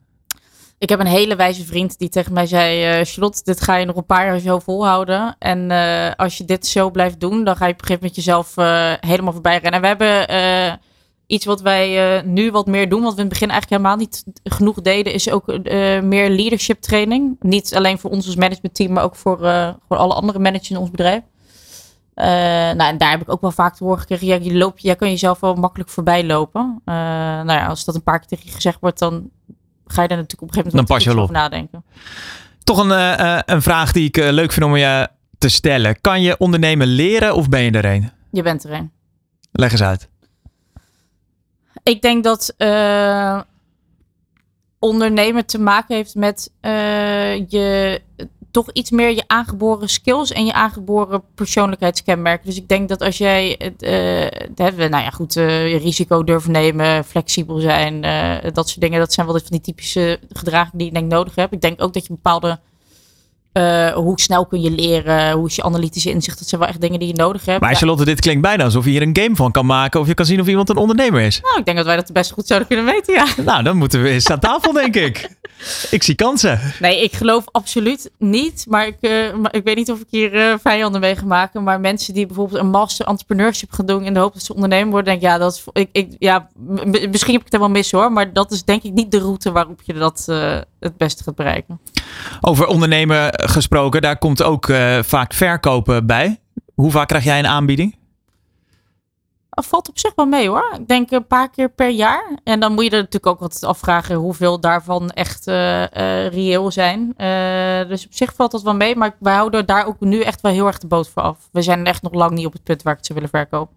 [0.81, 3.85] Ik heb een hele wijze vriend die tegen mij zei: eh Charlotte, dit ga je
[3.85, 5.35] nog een paar jaar zo volhouden.
[5.39, 8.15] En eh, als je dit zo blijft doen, dan ga je op een gegeven moment
[8.15, 9.71] jezelf eh, helemaal voorbij rennen.
[9.71, 10.79] En we hebben
[11.27, 14.23] iets wat wij nu wat meer doen, wat we in het begin eigenlijk helemaal niet
[14.43, 15.47] genoeg deden, is ook
[16.03, 17.35] meer leadership training.
[17.39, 19.37] Niet alleen voor ons als managementteam, maar ook voor,
[19.87, 21.21] voor alle andere managers in ons bedrijf.
[22.15, 24.27] Nou, en daar heb ik ook wel vaak te horen gekregen.
[24.27, 26.81] Ja, je loop, jij kan jezelf wel makkelijk voorbij lopen.
[26.85, 29.29] Nou ja, als dat een paar keer tegen je gezegd wordt, dan
[29.91, 31.83] ga je daar natuurlijk op een gegeven moment Dan pas je wel over nadenken.
[32.63, 36.01] Toch een, eh, eh, een vraag die ik eh, leuk vind om je te stellen.
[36.01, 38.09] Kan je ondernemen leren of ben je er een?
[38.31, 38.91] Je bent er een.
[39.51, 40.09] Leg eens uit.
[41.83, 42.55] Ik denk dat
[44.79, 46.51] ondernemen te maken heeft met
[47.47, 48.01] je
[48.51, 52.45] toch iets meer je aangeboren skills en je aangeboren persoonlijkheidskenmerken.
[52.45, 53.71] Dus ik denk dat als jij
[54.55, 59.13] hebben, nou ja, goed, eh, risico durven nemen, flexibel zijn, eh, dat soort dingen, dat
[59.13, 61.53] zijn wel van die typische gedragingen die ik denk nodig heb.
[61.53, 62.59] Ik denk ook dat je bepaalde
[63.93, 66.99] hoe snel kun je leren, hoe is je analytische inzicht, dat zijn wel echt dingen
[66.99, 67.61] die je nodig hebt.
[67.61, 67.77] Maar Ja.
[67.77, 69.99] Charlotte, dit klinkt bijna alsof je hier een game van kan maken.
[69.99, 71.41] Of je kan zien of iemand een ondernemer is.
[71.41, 73.27] Nou, ik denk dat wij dat best goed zouden kunnen weten, ja.
[73.43, 75.29] Nou, dan moeten we eens aan tafel, denk ik.
[75.91, 76.59] Ik zie kansen.
[76.79, 78.65] Nee, ik geloof absoluut niet.
[78.69, 81.63] Maar ik, uh, maar ik weet niet of ik hier uh, vijanden mee ga maken.
[81.63, 84.91] Maar mensen die bijvoorbeeld een master entrepreneurship gaan doen in de hoop dat ze ondernemer
[84.91, 86.47] worden, denk ja, dat is, ik, ik, ja,
[87.09, 88.11] misschien heb ik het helemaal mis hoor.
[88.11, 91.35] Maar dat is denk ik niet de route waarop je dat uh, het beste gaat
[91.35, 91.79] bereiken.
[92.41, 94.65] Over ondernemen gesproken, daar komt ook
[95.01, 96.39] vaak verkopen bij.
[96.73, 97.99] Hoe vaak krijg jij een aanbieding?
[99.63, 100.75] Valt op zich wel mee hoor.
[100.79, 102.39] Ik denk een paar keer per jaar.
[102.43, 105.87] En dan moet je er natuurlijk ook wat afvragen hoeveel daarvan echt uh, uh,
[106.27, 107.13] reëel zijn.
[107.17, 108.95] Uh, dus op zich valt dat wel mee.
[108.95, 111.49] Maar wij houden daar ook nu echt wel heel erg de boot voor af.
[111.51, 113.75] We zijn echt nog lang niet op het punt waar ik het zou willen verkopen.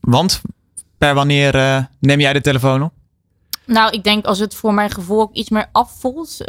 [0.00, 0.40] Want
[0.98, 1.52] per wanneer
[2.00, 2.92] neem jij de telefoon op?
[3.66, 6.40] Nou, ik denk als het voor mijn gevoel ook iets meer afvoelt.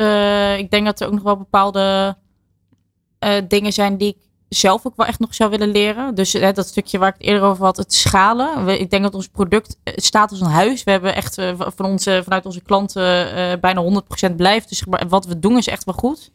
[0.58, 2.16] ik denk dat er ook nog wel bepaalde
[3.48, 6.16] dingen zijn die ik zelf ook wel echt nog zou willen leren.
[6.16, 8.68] Dus hè, dat stukje waar ik het eerder over had, het schalen.
[8.68, 10.84] Ik denk dat ons product staat als een huis.
[10.84, 14.70] We hebben echt uh, van onze, vanuit onze klanten uh, bijna 100% blijft.
[14.70, 16.32] Dus wat we doen is echt wel goed.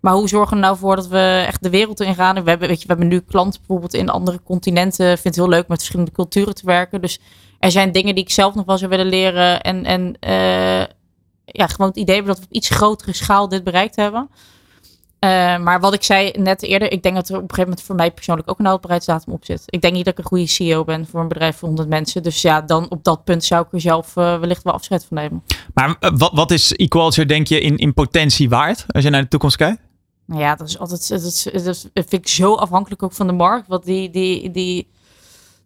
[0.00, 2.44] Maar hoe zorgen we nou voor dat we echt de wereld in gaan?
[2.44, 5.06] We hebben, we hebben nu klanten bijvoorbeeld in andere continenten.
[5.10, 7.00] Ik vind het heel leuk met verschillende culturen te werken.
[7.00, 7.20] Dus
[7.58, 9.60] er zijn dingen die ik zelf nog wel zou willen leren.
[9.60, 10.16] En, en
[11.44, 14.30] ja, gewoon het idee hebben dat we op iets grotere schaal dit bereikt hebben.
[15.20, 17.86] Uh, maar wat ik zei net eerder, ik denk dat er op een gegeven moment
[17.86, 19.62] voor mij persoonlijk ook een houdbaarheidsdatum op zit.
[19.66, 22.22] Ik denk niet dat ik een goede CEO ben voor een bedrijf van 100 mensen.
[22.22, 25.16] Dus ja, dan op dat punt zou ik er zelf uh, wellicht wel afscheid van
[25.16, 25.42] nemen.
[25.74, 29.22] Maar uh, wat, wat is Equalture, denk je, in, in potentie waard als je naar
[29.22, 29.80] de toekomst kijkt?
[30.24, 33.32] Nou ja, dat is altijd, dat, is, dat vind ik zo afhankelijk ook van de
[33.32, 33.68] markt.
[33.68, 34.88] Want die, die, die,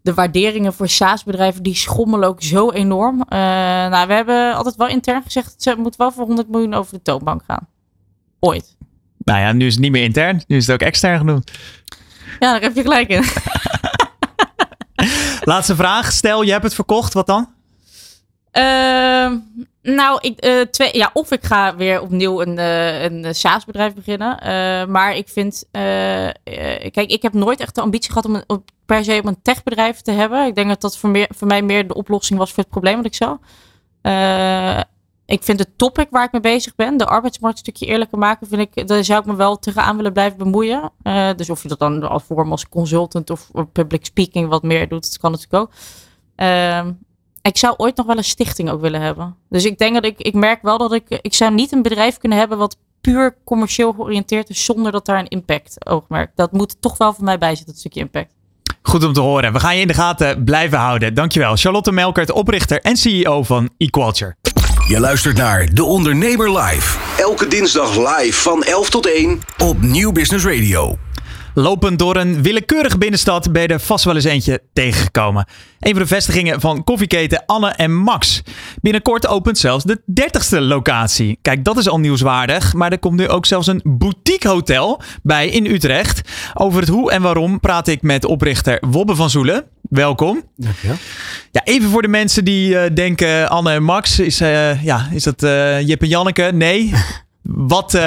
[0.02, 3.24] de waarderingen voor SaaS-bedrijven, die schommelen ook zo enorm.
[3.28, 7.02] nou, we hebben altijd wel intern gezegd, het moet wel voor 100 miljoen over de
[7.02, 7.68] toonbank gaan.
[8.40, 8.76] Ooit.
[9.24, 10.42] Nou ja, nu is het niet meer intern.
[10.46, 11.50] Nu is het ook extern genoemd.
[12.40, 13.24] Ja, daar heb je gelijk in.
[15.52, 16.12] Laatste vraag.
[16.12, 17.12] Stel, je hebt het verkocht.
[17.12, 17.48] Wat dan?
[18.52, 19.32] Uh,
[19.82, 24.38] nou, ik, uh, twee, ja, of ik ga weer opnieuw een, uh, een SaaS-bedrijf beginnen.
[24.90, 25.64] Maar ik vind,
[26.90, 30.00] kijk, ik heb nooit echt de ambitie gehad om een, per se om een techbedrijf
[30.00, 30.46] te hebben.
[30.46, 32.96] Ik denk dat dat voor, meer, voor mij meer de oplossing was voor het probleem
[32.96, 33.38] wat ik zag
[35.26, 38.46] ik vind het topic waar ik mee bezig ben, de arbeidsmarkt een stukje eerlijker maken,
[38.46, 40.92] vind ik, daar zou ik me wel tegenaan willen blijven bemoeien.
[41.02, 44.88] Uh, dus of je dat dan als vorm als consultant of public speaking wat meer
[44.88, 45.70] doet, dat kan natuurlijk ook.
[46.36, 46.86] Uh,
[47.42, 49.36] ik zou ooit nog wel een stichting ook willen hebben.
[49.48, 52.18] Dus ik denk dat ik, ik merk wel dat ik, ik zou niet een bedrijf
[52.18, 56.30] kunnen hebben wat puur commercieel georiënteerd is zonder dat daar een impact oogmerk.
[56.34, 58.32] Dat moet toch wel voor mij bij zitten, dat stukje impact.
[58.82, 59.52] Goed om te horen.
[59.52, 61.14] We gaan je in de gaten blijven houden.
[61.14, 61.56] Dankjewel.
[61.56, 64.36] Charlotte Melkert, oprichter en CEO van Equalture.
[64.88, 66.98] Je luistert naar De Ondernemer Live.
[67.18, 70.98] Elke dinsdag live van 11 tot 1 op Nieuw Business Radio.
[71.54, 75.46] Lopend door een willekeurige binnenstad ben je er vast wel eens eentje tegengekomen.
[75.80, 78.42] Een van de vestigingen van koffieketen Anne en Max.
[78.80, 81.38] Binnenkort opent zelfs de 30ste locatie.
[81.42, 82.74] Kijk, dat is al nieuwswaardig.
[82.74, 86.20] Maar er komt nu ook zelfs een boutique hotel bij in Utrecht.
[86.54, 89.64] Over het hoe en waarom praat ik met oprichter Wobbe van Zoelen.
[89.92, 90.42] Welkom.
[90.56, 90.96] Dankjewel.
[91.50, 94.18] Ja, even voor de mensen die uh, denken Anne en Max.
[94.18, 96.50] Is, uh, ja, is dat uh, Jip en Janneke?
[96.54, 96.92] Nee.
[97.42, 97.98] Wat,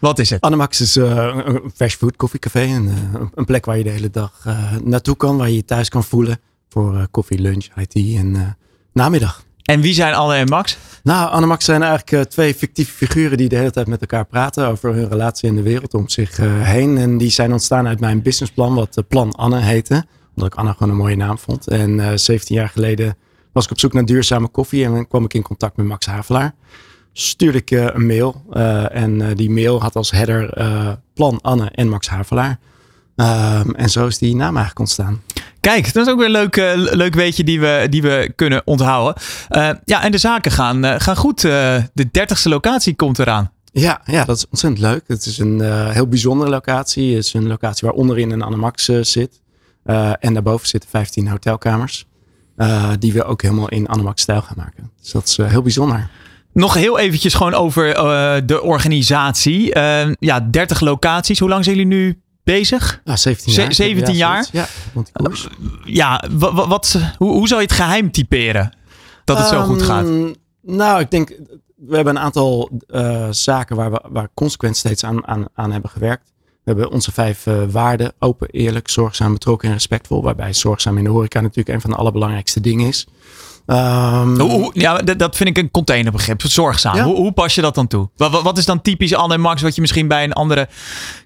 [0.00, 0.40] wat is het?
[0.40, 2.60] Annemax is een fresh food koffiecafé.
[2.60, 2.90] Een,
[3.34, 4.44] een plek waar je de hele dag
[4.84, 5.36] naartoe kan.
[5.36, 6.40] Waar je je thuis kan voelen.
[6.68, 8.56] Voor koffie, lunch, IT en
[8.92, 9.44] namiddag.
[9.62, 10.78] En wie zijn Anne en Max?
[11.02, 14.26] Nou, Anne en Max zijn eigenlijk twee fictieve figuren die de hele tijd met elkaar
[14.26, 16.98] praten over hun relatie in de wereld om zich heen.
[16.98, 20.92] En die zijn ontstaan uit mijn businessplan, wat Plan Anne heette omdat ik Anna gewoon
[20.92, 21.68] een mooie naam vond.
[21.68, 23.16] En uh, eh, 17 jaar geleden
[23.52, 26.54] was ik op zoek naar duurzame koffie en kwam ik in contact met Max Havelaar.
[27.12, 30.54] Stuurde ik uh, een mail uh, en die mail had als header
[31.14, 32.58] Plan Anne en Max Havelaar.
[33.16, 35.22] Ehm, en zo is die naam eigenlijk ontstaan.
[35.60, 36.56] Kijk, dat is ook weer een leuk,
[36.94, 39.22] leuk weetje die we, die we kunnen onthouden.
[39.84, 41.40] ja, en de zaken gaan, gaan goed.
[41.40, 43.50] de dertigste locatie komt eraan.
[43.72, 45.02] Ja, ja, dat is ontzettend leuk.
[45.06, 47.14] Het is een heel bijzondere locatie.
[47.14, 49.41] Het is een locatie waar onderin een Annemax zit.
[49.86, 52.06] Uh, en daarboven zitten 15 hotelkamers.
[52.56, 54.90] Uh, die we ook helemaal in Animax-stijl gaan maken.
[55.00, 56.10] Dus dat is uh, heel bijzonder.
[56.52, 57.94] Nog heel eventjes gewoon over
[58.46, 59.78] de organisatie.
[60.18, 61.38] ja, 30 locaties.
[61.38, 63.00] Hoe lang zijn jullie nu bezig?
[63.04, 63.72] Ja, 17 jaar.
[63.72, 64.46] 17 jaar?
[64.52, 64.66] Ja,
[65.84, 68.76] ja wat, wat, hoe, hoe zou je het geheim typeren?
[69.24, 70.04] Dat het um, zo goed gaat?
[70.04, 71.28] Ehm, nou, ik denk,
[71.76, 72.70] we hebben een aantal
[73.30, 76.31] zaken waar we waar consequent steeds aan, aan, aan hebben gewerkt.
[76.64, 80.22] We hebben onze vijf uh, waarden: open, eerlijk, zorgzaam, betrokken en respectvol.
[80.22, 83.06] Waarbij zorgzaam in de horeca natuurlijk een van de allerbelangrijkste dingen is.
[83.66, 86.42] Um, hoe, ja, dat vind ik een containerbegrip.
[86.42, 86.96] Zorgzaam.
[86.96, 87.04] Ja?
[87.04, 88.08] Hoe, hoe, pas je dat dan toe?
[88.16, 90.68] Wat, wat, is dan typisch Anne en Max wat je misschien bij een andere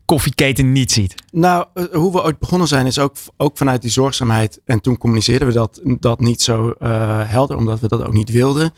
[0.04, 1.14] koffieketen niet ziet?
[1.32, 4.60] Nou, uh, hoe we ooit begonnen zijn is ook, ook vanuit die zorgzaamheid.
[4.64, 8.30] En toen communiceerden we dat, dat niet zo uh, helder, omdat we dat ook niet
[8.30, 8.72] wilden.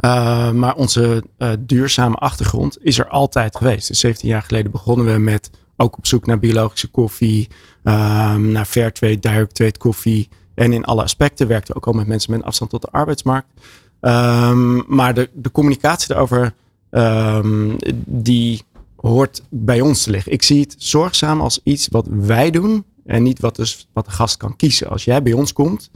[0.00, 3.88] Uh, maar onze uh, duurzame achtergrond is er altijd geweest.
[3.88, 7.48] Dus 17 jaar geleden begonnen we met ook op zoek naar biologische koffie,
[7.84, 10.28] um, naar fairtrade, direct trade koffie.
[10.54, 13.48] En in alle aspecten werkten we ook al met mensen met afstand tot de arbeidsmarkt.
[14.00, 16.54] Um, maar de, de communicatie daarover,
[16.90, 18.62] um, die
[18.96, 20.32] hoort bij ons te liggen.
[20.32, 24.10] Ik zie het zorgzaam als iets wat wij doen en niet wat, dus, wat de
[24.10, 24.88] gast kan kiezen.
[24.88, 25.90] Als jij bij ons komt,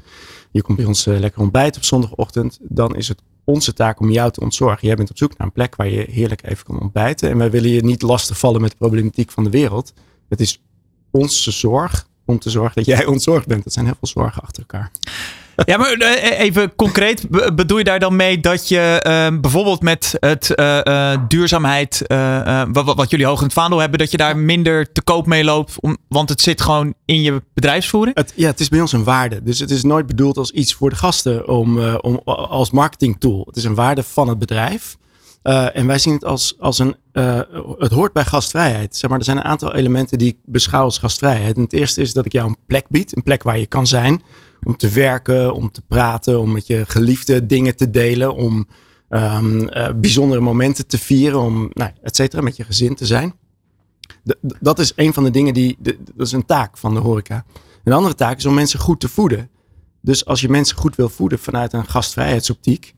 [0.50, 4.10] je komt bij ons uh, lekker ontbijten op zondagochtend, dan is het onze taak om
[4.10, 4.86] jou te ontzorgen.
[4.86, 7.30] Jij bent op zoek naar een plek waar je heerlijk even kan ontbijten.
[7.30, 9.92] En wij willen je niet lastigvallen met de problematiek van de wereld.
[10.28, 10.62] Het is
[11.10, 13.64] onze zorg om te zorgen dat jij ontzorgd bent.
[13.64, 14.90] Dat zijn heel veel zorgen achter elkaar.
[15.64, 20.16] Ja, maar eh, even concreet, bedoel je daar dan mee dat je uh, bijvoorbeeld met
[20.20, 22.02] het uh, duurzaamheid,
[22.72, 25.44] wat, wat, jullie hoog in het vaandel hebben, dat je daar minder te koop mee
[25.44, 28.16] loopt, om, want het zit gewoon in je bedrijfsvoering?
[28.16, 29.42] Het, ja, het is bij ons een waarde.
[29.42, 33.44] Dus het is nooit bedoeld als iets voor de gasten, om, om, als marketingtool.
[33.46, 34.96] Het is een waarde van het bedrijf.
[35.42, 36.96] en wij zien het als, als een,
[37.78, 38.96] het hoort bij gastvrijheid.
[38.96, 41.56] Zeg maar, er zijn een aantal elementen die ik beschouw als gastvrijheid.
[41.56, 44.22] Het eerste is dat ik jou een plek bied, een plek waar je kan zijn
[44.62, 48.66] om te werken, om te praten, om met je geliefde dingen te delen, om
[49.08, 53.34] um, uh, bijzondere momenten te vieren, om, nou, et cetera, met je gezin te zijn.
[54.22, 57.00] De, dat is een van de dingen die, de, dat is een taak van de
[57.00, 57.44] horeca.
[57.84, 59.50] Een andere taak is om mensen goed te voeden.
[60.00, 62.94] Dus als je mensen goed wil voeden vanuit een gastvrijheidsoptiek,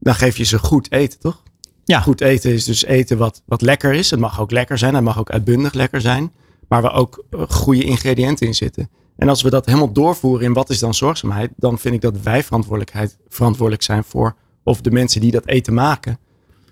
[0.00, 1.42] dan geef je ze goed eten, toch?
[1.84, 2.00] Ja.
[2.00, 4.10] Goed eten is dus eten wat, wat lekker is.
[4.10, 6.32] Het mag ook lekker zijn, het mag ook uitbundig lekker zijn,
[6.68, 8.90] maar waar ook eh, goede ingrediënten in zitten.
[9.16, 12.20] En als we dat helemaal doorvoeren in wat is dan zorgzaamheid, dan vind ik dat
[12.20, 16.18] wij verantwoordelijkheid, verantwoordelijk zijn voor of de mensen die dat eten maken,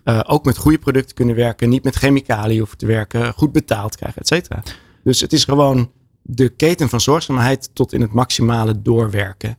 [0.05, 3.97] uh, ook met goede producten kunnen werken, niet met chemicaliën hoeven te werken, goed betaald
[3.97, 4.63] krijgen, et cetera.
[5.05, 5.91] Dus het is gewoon
[6.23, 9.59] de keten van zorgzaamheid tot in het maximale doorwerken.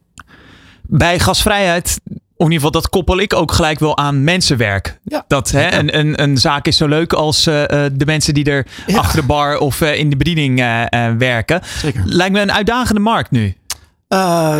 [0.81, 1.99] Bij gasvrijheid
[2.37, 4.99] in ieder geval, dat koppel ik ook gelijk wel aan mensenwerk.
[5.03, 5.25] Ja.
[5.27, 8.67] Dat hè, een, een, een zaak is zo leuk als uh, de mensen die er
[8.93, 10.83] achter de bar of uh, in de bediening uh,
[11.17, 11.61] werken.
[11.63, 12.01] Zeker.
[12.05, 13.55] Lijkt me een uitdagende markt nu.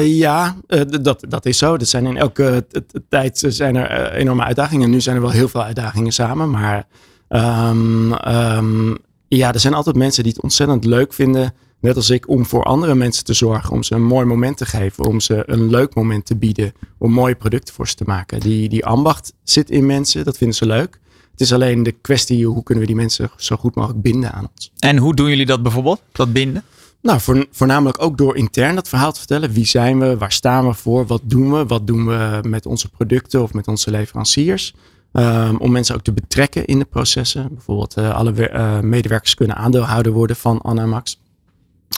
[0.01, 0.55] ja,
[1.01, 1.77] dat, dat is zo.
[1.77, 2.65] Dat zijn in elke
[3.09, 4.89] tijd zijn er enorme uitdagingen.
[4.89, 6.49] Nu zijn er wel heel veel uitdagingen samen.
[6.49, 6.85] Maar
[7.29, 11.53] um, um, ja, er zijn altijd mensen die het ontzettend leuk vinden
[11.86, 13.71] net als ik, om voor andere mensen te zorgen.
[13.71, 15.06] Om ze een mooi moment te geven.
[15.06, 16.74] Om ze een leuk moment te bieden.
[16.98, 18.39] Om mooie producten voor ze te maken.
[18.39, 20.26] Die, die ambacht zit in mensen.
[20.26, 21.00] Dat vinden ze leuk.
[21.32, 24.50] Het is alleen de kwestie hoe kunnen we die mensen zo goed mogelijk binden aan
[24.56, 24.71] ons.
[24.80, 26.02] En hoe doen jullie dat bijvoorbeeld?
[26.12, 26.63] Dat binden?
[27.02, 27.19] Nou,
[27.52, 29.52] voornamelijk ook door intern dat verhaal te vertellen.
[29.52, 30.17] Wie zijn we?
[30.17, 31.06] Waar staan we voor?
[31.06, 31.65] Wat doen we?
[31.65, 34.74] Wat doen we met onze producten of met onze leveranciers?
[35.12, 37.48] Um, om mensen ook te betrekken in de processen.
[37.52, 41.19] Bijvoorbeeld uh, alle uh, medewerkers kunnen aandeelhouder worden van Anamax.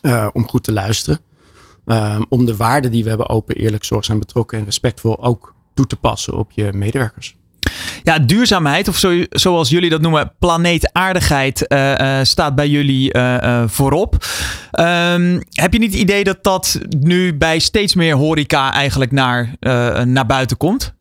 [0.01, 1.19] Uh, om goed te luisteren.
[1.85, 5.87] Um, om de waarden die we hebben, open, eerlijk, zorgzaam, betrokken en respectvol, ook toe
[5.87, 7.35] te passen op je medewerkers.
[8.03, 13.11] Ja, duurzaamheid, of zo, zoals jullie dat noemen, planeetaardigheid, uh, uh, staat bij jullie
[13.65, 14.13] voorop.
[14.79, 19.55] Um, heb je niet het idee dat dat nu bij steeds meer horeca eigenlijk naar,
[20.05, 20.93] naar buiten komt?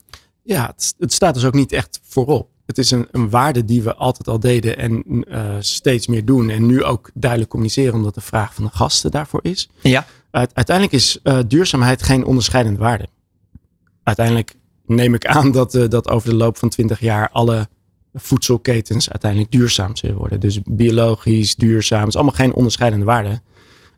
[0.42, 3.82] Ja, het, het staat dus ook niet echt voorop het is een, een, waarde die
[3.82, 6.50] we altijd al deden en uh, steeds meer doen.
[6.50, 9.68] En nu ook duidelijk communiceren, omdat de vraag van de gasten daarvoor is.
[9.80, 10.06] Ja.
[10.30, 13.08] uiteindelijk is uh, duurzaamheid geen onderscheidende waarde.
[14.02, 14.54] Uiteindelijk
[14.86, 17.68] neem ik aan dat, uh, dat over de loop van 20 jaar alle
[18.14, 20.40] voedselketens uiteindelijk duurzaam zullen worden.
[20.40, 23.40] Dus biologisch, duurzaam, is allemaal geen onderscheidende waarde.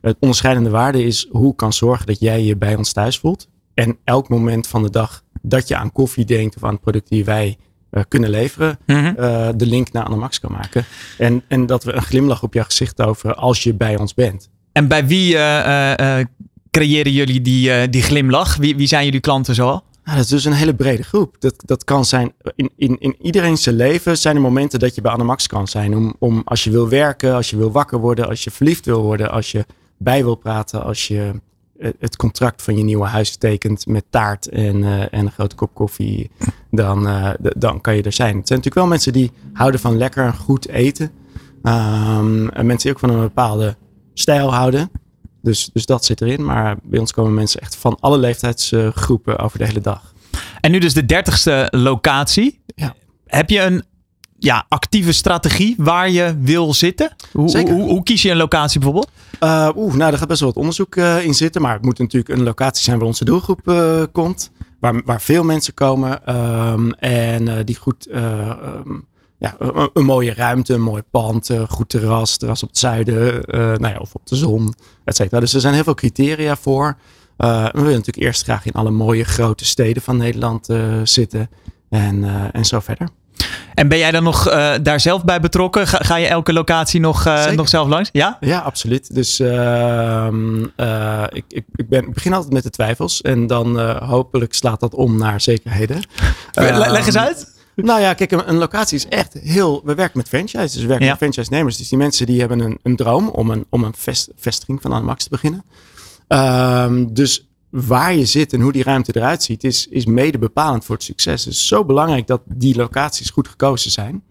[0.01, 3.47] Het onderscheidende waarde is hoe kan zorgen dat jij je bij ons thuis voelt.
[3.73, 7.09] En elk moment van de dag dat je aan koffie denkt of aan het product
[7.09, 7.57] die wij
[7.91, 9.15] uh, kunnen leveren, mm
[9.57, 10.85] de link naar Anamax kan maken.
[11.17, 14.49] En, en dat we een glimlach op jouw gezicht over als je bij ons bent.
[14.71, 16.19] En bij wie uh,
[16.71, 18.55] creëren jullie die, die glimlach?
[18.55, 19.83] Wie, wie zijn jullie klanten zoal?
[20.03, 21.35] Nou, dat is dus een hele brede groep.
[21.39, 25.01] Dat, dat kan zijn, in, in, in iedereen zijn leven zijn er momenten dat je
[25.01, 25.95] bij Anamax kan zijn.
[25.95, 29.01] Om, om als je wil werken, als je wil wakker worden, als je verliefd wil
[29.01, 29.65] worden, als je
[29.97, 31.31] bij wil praten, als je
[31.99, 35.73] het contract van je nieuwe huis tekent met taart en, uh, en een grote kop
[35.73, 36.31] koffie,
[36.71, 38.37] dan, uh, dan kan je er zijn.
[38.37, 41.11] Het zijn natuurlijk wel mensen die houden van lekker en goed eten.
[41.63, 43.75] Um, en mensen die ook van een bepaalde
[44.13, 44.91] stijl houden.
[45.41, 46.45] Dus, dus dat zit erin.
[46.45, 50.13] Maar bij ons komen mensen echt van alle leeftijdsgroepen over de hele dag.
[50.61, 52.61] En nu dus de dertigste locatie.
[52.75, 52.95] Ja.
[53.25, 53.83] Heb je een
[54.39, 57.15] ja, actieve strategie waar je wil zitten?
[57.31, 59.11] Hoe, hoe, hoe, kies je een locatie bijvoorbeeld?
[59.39, 61.61] Uh, Oeh, nou, daar gaat best wel wat onderzoek uh, in zitten.
[61.61, 64.51] Maar het moet natuurlijk een locatie zijn waar onze doelgroep uh, komt.
[64.79, 66.35] Waar, waar veel mensen komen.
[66.35, 69.55] Um, en die goed, um, ja,
[69.93, 73.41] een, mooie ruimte, een mooi pand, goed terras, terras op het zuiden,
[73.81, 75.39] nou ja, of op de zon, et cetera.
[75.39, 76.97] Dus er zijn heel veel criteria voor.
[77.37, 80.67] we willen natuurlijk eerst graag in alle mooie grote steden van Nederland
[81.03, 81.49] zitten.
[81.89, 83.09] En, en zo verder.
[83.73, 85.87] En ben jij dan nog uh, daar zelf bij betrokken?
[85.87, 88.09] Ga, ga je elke locatie nog, uh, nog zelf langs?
[88.11, 89.15] Ja, ja absoluut.
[89.15, 90.63] Dus ehm,
[91.29, 93.21] ik, ik, ik, ben, ik begin altijd met de twijfels.
[93.21, 96.01] En dan hopelijk slaat dat om naar zekerheden.
[96.53, 97.57] Leg eens uit.
[97.83, 99.81] Nou ja, kijk, een, locatie is echt heel.
[99.83, 101.11] We werken met franchises, dus we werken ja.
[101.11, 101.77] met franchise-nemers.
[101.77, 104.93] Dus die mensen die hebben een, een droom om een, om een vest, vestiging van
[104.93, 105.63] Anamax te beginnen.
[106.27, 110.85] Um, dus waar je zit en hoe die ruimte eruit ziet, is, is mede bepalend
[110.85, 111.45] voor het succes.
[111.45, 114.23] Het is zo belangrijk dat die locaties goed gekozen zijn.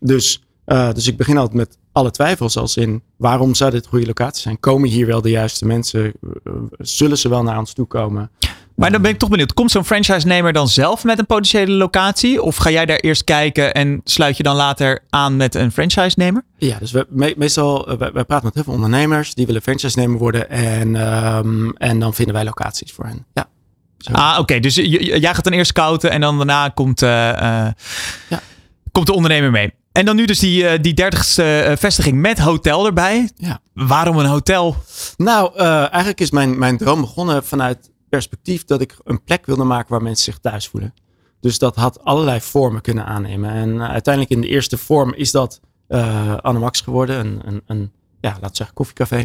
[0.00, 4.06] Dus, uh, dus ik begin altijd met alle twijfels als in waarom zou dit goede
[4.06, 4.60] locatie zijn?
[4.60, 6.12] Komen hier wel de juiste mensen?
[6.22, 8.30] Uh, zullen ze wel naar ons toe komen?
[8.76, 9.52] Maar dan ben ik toch benieuwd.
[9.52, 12.42] Komt zo'n franchise-nemer dan zelf met een potentiële locatie?
[12.42, 16.44] Of ga jij daar eerst kijken en sluit je dan later aan met een franchise-nemer?
[16.56, 19.34] Ja, dus we, me, meestal, wij, wij, praten met heel veel ondernemers.
[19.34, 20.50] Die willen franchise-nemer worden.
[20.50, 23.26] En, um, en dan vinden wij locaties voor hen.
[23.34, 23.48] Ja.
[23.98, 24.12] Zo.
[24.12, 24.40] Ah, oké.
[24.40, 24.60] Okay.
[24.60, 27.34] Dus jij gaat dan eerst scouten en dan daarna komt, uh, uh,
[28.28, 28.40] ja.
[28.92, 29.74] komt de ondernemer mee.
[29.92, 33.30] En dan nu dus die, die dertigste vestiging met hotel erbij.
[33.36, 33.60] Ja.
[33.74, 34.76] Waarom een hotel?
[35.16, 39.90] Nou, eigenlijk is mijn, mijn droom begonnen vanuit perspectief dat ik een plek wilde maken
[39.90, 40.94] waar mensen zich thuis voelen.
[41.40, 43.50] Dus dat had allerlei vormen kunnen aannemen.
[43.50, 47.18] En uh, uiteindelijk in de eerste vorm is dat uh, geworden.
[47.18, 49.18] Een, een, een, ja, we zeggen, koffiecafé.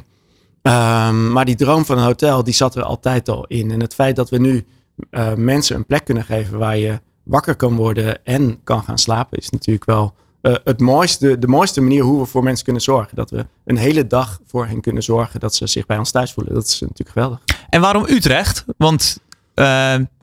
[0.61, 3.71] Um, maar die droom van een hotel, die zat er altijd al in.
[3.71, 4.65] En het feit dat we nu
[5.11, 9.37] uh, mensen een plek kunnen geven waar je wakker kan worden en kan gaan slapen,
[9.37, 10.13] is natuurlijk wel
[10.47, 13.15] uh, het mooiste, de mooiste manier hoe we voor mensen kunnen zorgen.
[13.15, 16.33] Dat we een hele dag voor hen kunnen zorgen dat ze zich bij ons thuis
[16.33, 16.53] voelen.
[16.53, 17.39] Dat is natuurlijk geweldig.
[17.69, 18.65] En waarom Utrecht?
[18.77, 19.19] Want
[19.55, 19.65] uh,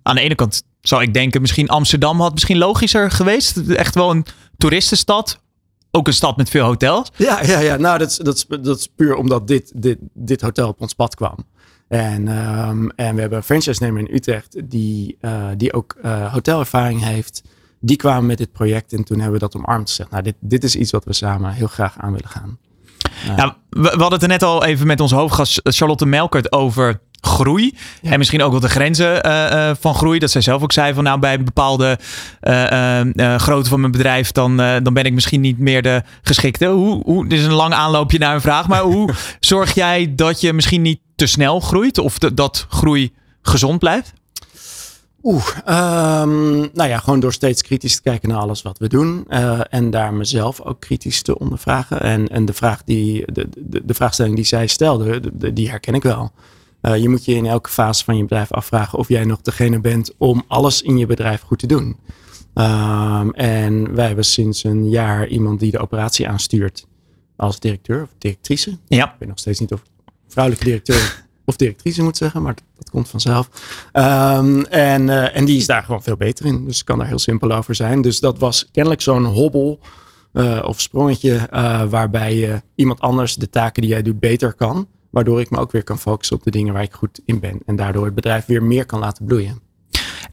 [0.03, 3.57] aan de ene kant zou ik denken, misschien Amsterdam had misschien logischer geweest.
[3.57, 5.43] Echt wel een toeristenstad.
[5.91, 7.11] Ook een stad met veel hotels.
[7.17, 7.77] Ja, ja, ja.
[7.77, 10.95] nou dat is, dat is, dat is puur omdat dit, dit, dit hotel op ons
[10.95, 11.37] pad kwam.
[11.89, 15.97] En, um, en we hebben een franchise-nemer in Utrecht die, uh, die ook
[16.31, 17.43] hotelervaring heeft
[17.85, 19.89] die kwamen met dit project en toen hebben we dat omarmd.
[19.89, 22.59] Gezegd, nou, dit, dit is iets wat we samen heel graag aan willen gaan.
[23.37, 27.01] Ja, we, we, hadden het er net al even met onze hoofdgast Charlotte Melkert over
[27.21, 27.75] groei.
[28.03, 28.11] Ja.
[28.11, 30.19] En misschien ook wel de grenzen uh, uh, van groei.
[30.19, 31.99] Dat zij zelf ook zei van nou bij een bepaalde
[32.43, 36.67] uh, grootte van mijn bedrijf, dan, dan ben ik misschien niet meer de geschikte.
[36.67, 38.69] Hoe, hoe, dit is een lang aanloopje naar een vraag.
[38.69, 43.79] Maar hoe zorg jij dat je misschien niet te snel groeit of dat groei gezond
[43.79, 44.13] blijft?
[45.25, 49.25] Oeh, um, nou ja, gewoon door steeds kritisch te kijken naar alles wat we doen.
[49.29, 52.01] Uh, en daar mezelf ook kritisch te ondervragen.
[52.01, 55.95] En, en de, vraag die, de, de, de vraagstelling die zij stelde, de, die herken
[55.95, 56.33] ik wel.
[56.83, 59.81] Uh, je moet je in elke fase van je bedrijf afvragen of jij nog degene
[59.81, 61.97] bent om alles in je bedrijf goed te doen.
[62.55, 66.87] Um, en wij hebben sinds een jaar iemand die de operatie aanstuurt
[67.37, 68.79] als directeur of directrice.
[68.87, 69.05] Ja.
[69.05, 69.83] Ik weet nog steeds niet of
[70.29, 73.49] vrouwelijke directeur of directrice moet zeggen, maar dat, komt vanzelf.
[73.93, 76.65] Um, en, uh, en die is daar gewoon veel beter in.
[76.65, 78.03] Dus kan daar heel simpel over zijn.
[78.03, 79.81] Dus dat was kennelijk zo'n hobbel
[80.33, 84.89] uh, of sprongetje uh, waarbij iemand anders de taken die jij doet beter kan.
[85.11, 87.61] Waardoor ik me ook weer kan focussen op de dingen waar ik goed in ben.
[87.67, 89.64] En daardoor het bedrijf weer meer kan laten bloeien.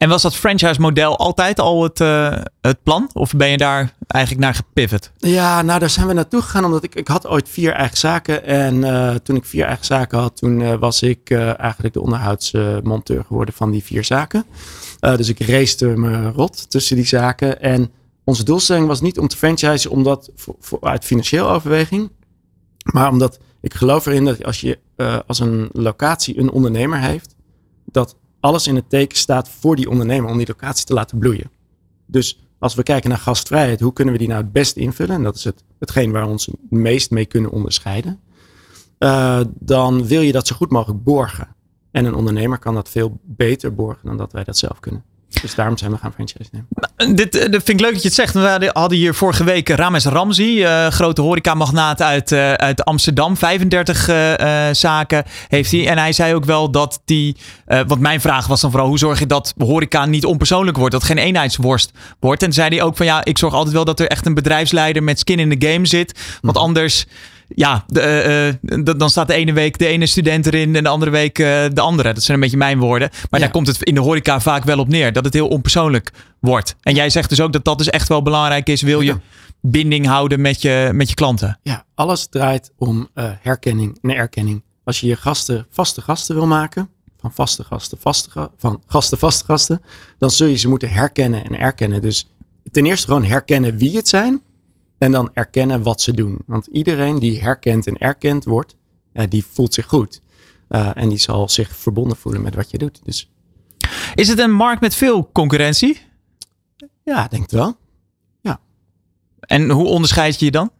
[0.02, 3.10] En was dat franchise model altijd al het, uh, het plan?
[3.12, 5.10] Of ben je daar eigenlijk naar gepivot?
[5.18, 8.44] Ja, nou daar zijn we naartoe gegaan omdat ik, ik had ooit vier eigen zaken.
[8.44, 13.24] En uh, toen ik vier eigen zaken had, toen uh, was ik eigenlijk de onderhoudsmonteur
[13.24, 14.44] geworden van die vier zaken.
[15.00, 17.60] dus ik race me rot tussen die zaken.
[17.60, 17.90] En
[18.24, 22.10] onze doelstelling was niet om te franchisen omdat, voor, uit financieel overweging.
[22.92, 24.78] Maar omdat ik geloof erin dat als je
[25.26, 27.34] als een locatie een ondernemer heeft,
[27.84, 31.50] dat alles in het teken staat voor die ondernemer om die locatie te laten bloeien.
[32.06, 35.14] Dus als we kijken naar gastvrijheid, hoe kunnen we die nou het best invullen?
[35.14, 38.20] En dat is het, hetgeen waar we ons het meest mee kunnen onderscheiden.
[38.98, 41.48] Uh, dan wil je dat zo goed mogelijk borgen.
[41.90, 45.04] En een ondernemer kan dat veel beter borgen dan dat wij dat zelf kunnen.
[45.40, 46.68] Dus daarom zijn we gaan franchise nemen.
[46.96, 48.34] Nou, dit, dit vind ik leuk dat je het zegt.
[48.34, 53.36] We hadden hier vorige week Rames Ramzi, uh, grote horecamagnaat uit, uh, uit Amsterdam.
[53.36, 55.88] 35 uh, zaken heeft hij.
[55.88, 57.36] En hij zei ook wel dat die...
[57.66, 60.92] want mijn vraag was dan vooral, hoe zorg je dat horeca niet onpersoonlijk wordt?
[60.92, 61.90] Dat geen eenheidsworst
[62.20, 62.42] wordt.
[62.42, 65.02] En zei hij ook van, ja, ik zorg altijd wel dat er echt een bedrijfsleider
[65.02, 66.38] met skin in the game zit.
[66.40, 66.64] Want mhm.
[66.64, 67.06] anders
[67.54, 71.10] ja, de, uh, dan staat de ene week de ene student erin en de andere
[71.10, 72.12] week uh, de andere.
[72.12, 73.08] Dat zijn een beetje mijn woorden.
[73.10, 73.38] Maar ja.
[73.38, 75.12] daar komt het in de horeca vaak wel op neer.
[75.12, 76.76] Dat het heel onpersoonlijk wordt.
[76.82, 78.82] En jij zegt dus ook dat dat dus echt wel belangrijk is.
[78.82, 79.16] Wil je
[79.60, 81.58] binding houden met je, met je klanten?
[81.62, 84.62] Ja, alles draait om uh, herkenning en erkenning.
[84.84, 86.88] Als je je gasten vaste gasten wil maken,
[87.20, 89.82] van vaste gasten, vaste, van gasten, vaste gasten,
[90.18, 92.02] dan zul je ze moeten herkennen en erkennen.
[92.02, 92.28] Dus
[92.70, 94.42] ten eerste gewoon herkennen wie het zijn.
[95.02, 96.38] En dan erkennen wat ze doen.
[96.46, 98.76] Want iedereen die herkend en erkend wordt,
[99.12, 100.22] uh, die voelt zich goed.
[100.68, 103.00] Uh, en die zal zich verbonden voelen met wat je doet.
[103.04, 103.30] Dus.
[104.14, 106.00] Is het een markt met veel concurrentie?
[106.76, 107.76] Ja, Ja, denk het wel.
[109.40, 110.70] En hoe onderscheid je je dan?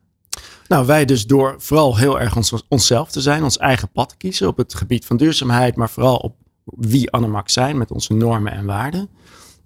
[0.68, 4.16] Nou, wij dus door vooral heel erg ons, onszelf te zijn, ons eigen pad te
[4.16, 8.52] kiezen op het gebied van duurzaamheid, maar vooral op wie Anamax zijn met onze normen
[8.52, 9.08] en waarden.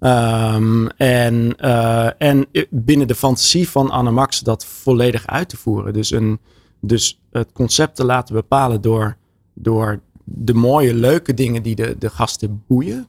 [0.01, 5.93] Um, en, uh, en binnen de fantasie van Anamax dat volledig uit te voeren.
[5.93, 6.39] Dus, een,
[6.81, 9.17] dus het concept te laten bepalen door,
[9.55, 13.07] door de mooie, leuke dingen die de, de gasten boeien.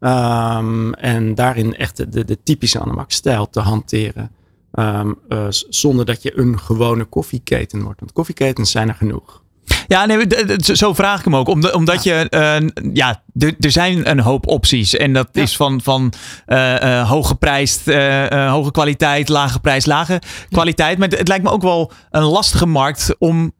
[0.00, 4.30] Um, en daarin echt de, de typische Anamax-stijl te hanteren.
[4.72, 8.00] Um, uh, zonder dat je een gewone koffieketen wordt.
[8.00, 9.43] Want koffieketens zijn er genoeg.
[9.88, 10.26] Ja, nee,
[10.58, 11.48] zo vraag ik hem ook.
[11.74, 14.96] Omdat je, uh, ja, er zijn een hoop opties.
[14.96, 15.42] En dat ja.
[15.42, 16.12] is van, van
[16.46, 17.80] uh, uh, hoge prijs,
[18.28, 20.98] hoge kwaliteit, lage prijs, lage kwaliteit.
[20.98, 23.52] Maar het lijkt me ook wel een lastige markt om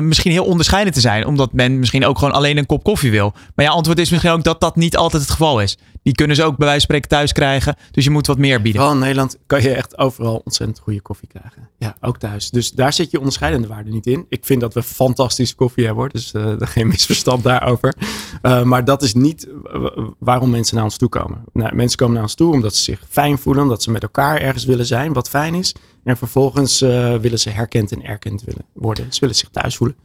[0.00, 1.26] misschien heel onderscheidend te zijn.
[1.26, 3.32] Omdat men misschien ook gewoon alleen een kop koffie wil.
[3.54, 5.78] Maar ja, antwoord is misschien ook dat dat niet altijd het geval is.
[6.02, 7.76] Die kunnen ze ook bij wijze van spreken thuis krijgen.
[7.90, 8.80] Dus je moet wat meer bieden.
[8.80, 11.68] Vooral in Nederland kan je echt overal ontzettend goede koffie krijgen.
[11.78, 12.50] Ja, ook thuis.
[12.50, 14.26] Dus daar zit je onderscheidende waarde niet in.
[14.28, 14.82] Ik vind dat we
[15.22, 16.08] fantastische koffie hebben.
[16.08, 17.94] Dus uh, geen misverstand daarover.
[18.42, 19.48] Uh, maar dat is niet
[20.18, 21.44] waarom mensen naar ons toe komen.
[21.52, 23.62] Nou, mensen komen naar ons toe omdat ze zich fijn voelen.
[23.62, 25.12] Omdat ze met elkaar ergens willen zijn.
[25.12, 25.74] Wat fijn is.
[26.04, 29.06] En vervolgens uh, willen ze herkend en erkend willen worden.
[29.10, 29.96] Ze willen zich thuis voelen.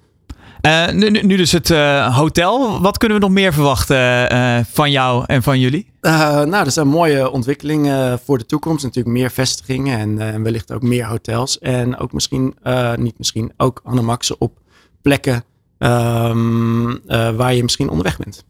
[0.93, 1.69] Nu, nu, dus het
[2.13, 2.81] hotel.
[2.81, 5.87] Wat kunnen we nog meer verwachten van jou en van jullie?
[6.01, 8.83] nou, er zijn mooie ontwikkelingen voor de toekomst.
[8.83, 11.59] Natuurlijk meer vestigingen en wellicht ook meer hotels.
[11.59, 12.55] En ook misschien,
[12.95, 14.59] niet misschien, ook Annemaxen op
[15.07, 15.43] plekken
[15.77, 17.01] um,
[17.37, 18.45] waar je misschien onderweg bent.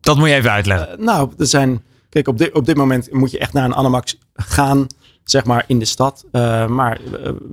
[0.00, 1.04] Dat moet je even uitleggen.
[1.04, 1.82] nou, er zijn...
[2.08, 4.86] Kijk, op dit, op dit moment moet je echt naar een Annemax gaan
[5.24, 6.24] zeg maar in de stad.
[6.32, 6.98] Uh, maar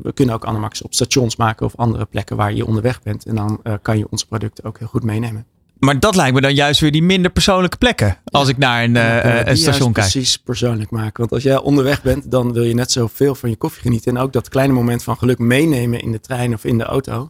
[0.01, 3.25] we kunnen ook Anamax op stations maken of andere plekken waar je onderweg bent.
[3.25, 5.45] En dan kan je onze producten ook heel goed meenemen.
[5.79, 8.17] Maar dat lijkt me dan juist weer die minder persoonlijke plekken.
[8.25, 8.95] Als ik naar een,
[9.49, 10.09] een station kijk.
[10.09, 11.19] Precies persoonlijk maken.
[11.19, 14.15] Want als jij onderweg bent, dan wil je net zoveel van je koffie genieten.
[14.15, 17.29] En ook dat kleine moment van geluk meenemen in de trein of in de auto.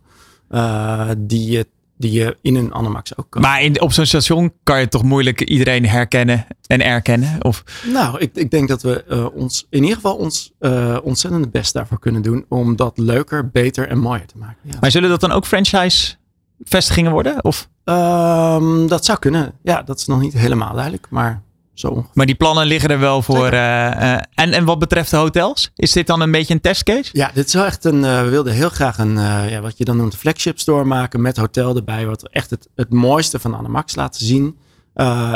[1.18, 1.68] Die je
[1.98, 3.42] die je in een Anamax ook kan.
[3.42, 7.44] Maar in, op zo'n station kan je toch moeilijk iedereen herkennen en erkennen?
[7.44, 7.64] Of?
[7.94, 11.74] Nou, ik, ik denk dat we uh, ons in ieder geval ons uh, ontzettend best
[11.74, 14.58] daarvoor kunnen doen om dat leuker, beter en mooier te maken.
[14.62, 14.78] Ja.
[14.80, 16.16] Maar zullen dat dan ook franchise
[16.64, 17.44] vestigingen worden?
[17.44, 17.70] Of?
[17.84, 19.54] Um, dat zou kunnen.
[19.64, 21.42] Ja, dat is nog niet helemaal duidelijk, maar
[21.80, 22.10] zo.
[22.14, 23.46] Maar die plannen liggen er wel voor.
[23.46, 27.10] Uh, uh, en, en wat betreft de hotels, is dit dan een beetje een testcase?
[27.12, 28.04] Ja, dit is wel echt een.
[28.04, 29.20] Uh, we wilden heel graag een,
[29.50, 32.06] ja, wat je dan noemt, flagship store maken met hotel erbij.
[32.06, 34.58] Wat echt het, het mooiste van Annemax laten zien.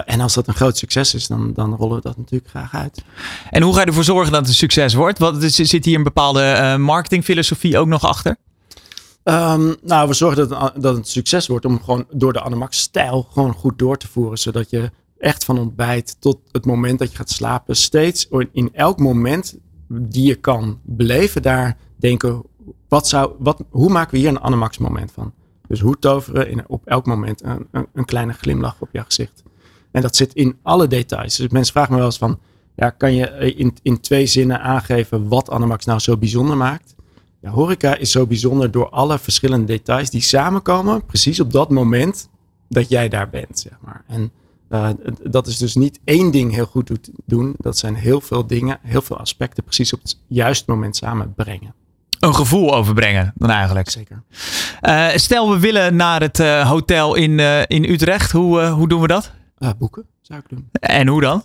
[0.05, 3.03] en als dat een groot succes is, dan, dan rollen we dat natuurlijk graag uit.
[3.49, 5.19] En hoe ga je ervoor zorgen dat het een succes wordt?
[5.19, 8.35] Wat, zit hier een bepaalde marketingfilosofie ook nog achter?
[9.23, 12.39] Um, nou, we zorgen dat het, dat het een succes wordt om gewoon door de
[12.39, 14.37] Annemax-stijl gewoon goed door te voeren.
[14.37, 18.99] Zodat je echt van ontbijt tot het moment dat je gaat slapen, steeds in elk
[18.99, 19.57] moment
[19.87, 22.43] die je kan beleven, daar denken:
[22.87, 25.33] wat zou, wat, hoe maken we hier een Anamax moment van?
[25.67, 29.43] Dus hoe toveren in, op elk moment een, een, kleine glimlach op je gezicht?
[29.91, 31.35] En dat zit in alle details.
[31.35, 32.39] Dus mensen vragen me wel eens van:
[32.75, 36.95] ja, kan je in, in twee zinnen aangeven wat Anamax nou zo bijzonder maakt?
[37.41, 42.29] Ja, horeca is zo bijzonder door alle verschillende details die samenkomen, precies op dat moment
[42.69, 44.03] dat jij daar bent, zeg maar.
[44.07, 44.31] En
[44.69, 44.89] uh,
[45.23, 46.91] dat is dus niet één ding heel goed
[47.25, 47.53] doen.
[47.57, 51.73] Dat zijn heel veel dingen, heel veel aspecten precies op het juiste moment samenbrengen.
[52.19, 53.89] Een gevoel overbrengen dan eigenlijk.
[53.89, 54.23] Zeker.
[54.81, 58.31] Uh, stel we willen naar het uh, hotel in, in Utrecht.
[58.31, 59.31] Hoe, hoe doen we dat?
[59.77, 60.69] boeken zou ik doen.
[60.79, 61.43] En hoe dan?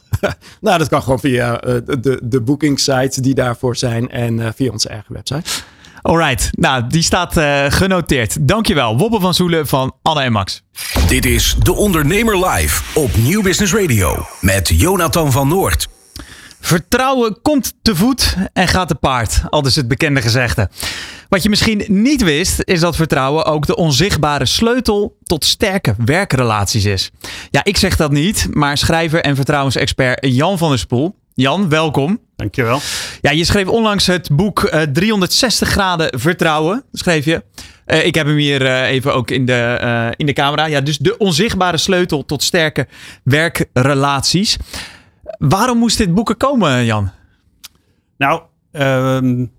[0.60, 4.88] nou, dat kan gewoon via de, de booking sites die daarvoor zijn en via onze
[4.88, 5.62] eigen website.
[6.06, 8.48] Alright, nou die staat uh, genoteerd.
[8.48, 10.62] Dankjewel, Wobbe van Zoelen van Anne en Max.
[11.08, 15.88] Dit is De Ondernemer Live op Nieuw Business Radio met Jonathan van Noord.
[16.60, 20.70] Vertrouwen komt te voet en gaat te paard, al dus het bekende gezegde.
[21.28, 26.84] Wat je misschien niet wist, is dat vertrouwen ook de onzichtbare sleutel tot sterke werkrelaties
[26.84, 27.10] is.
[27.50, 32.18] Ja, ik zeg dat niet, maar schrijver en vertrouwensexpert Jan van der Spoel Jan, welkom.
[32.36, 32.80] Dankjewel.
[33.20, 37.44] Ja, je schreef onlangs het boek uh, 360 graden vertrouwen, schreef je.
[37.86, 40.66] Uh, ik heb hem hier uh, even ook in de, in de camera.
[40.66, 42.86] Ja, dus de onzichtbare sleutel tot sterke
[43.22, 44.56] werkrelaties.
[45.38, 47.10] Waarom moest dit boek er komen, Jan?
[48.16, 49.52] Nou, um,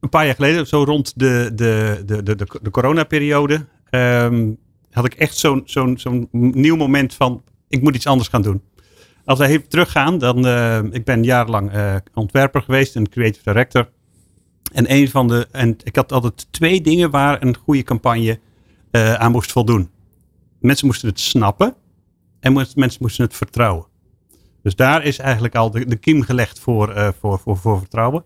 [0.00, 4.58] een paar jaar geleden, zo rond de, de, de, de, de, de coronaperiode, um,
[4.90, 8.62] had ik echt zo'n zo'n zo'n nieuw moment van, ik moet iets anders gaan doen.
[9.28, 13.90] Als we even teruggaan, dan uh, ik ben jarenlang uh, ontwerper geweest en creative director.
[14.72, 18.38] En een van de, en ik had altijd twee dingen waar een goede campagne
[18.90, 19.90] uh, aan moest voldoen.
[20.60, 21.74] Mensen moesten het snappen
[22.40, 23.86] en mensen moesten het vertrouwen.
[24.62, 28.24] Dus daar is eigenlijk al de, de kiem gelegd voor, voor, voor, voor vertrouwen.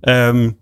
[0.00, 0.58] Um,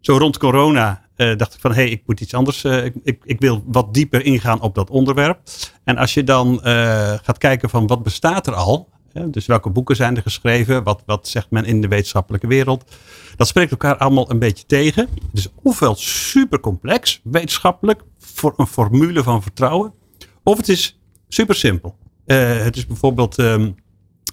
[0.00, 2.64] zo rond corona uh, dacht ik van, hé, hey, ik moet iets anders.
[2.64, 5.40] Uh, ik, ik, wil wat dieper ingaan op dat onderwerp.
[5.84, 6.60] En als je dan
[7.22, 8.88] gaat kijken van, wat bestaat er al?
[9.26, 10.82] dus welke boeken zijn er geschreven?
[10.82, 12.84] Wat, wat zegt men in de wetenschappelijke wereld?
[13.36, 15.08] Dat spreekt elkaar allemaal een beetje tegen.
[15.12, 19.94] Het is ofwel super complex, wetenschappelijk, voor een formule van vertrouwen.
[20.42, 21.96] Of het is super simpel.
[22.24, 23.74] Het is bijvoorbeeld um,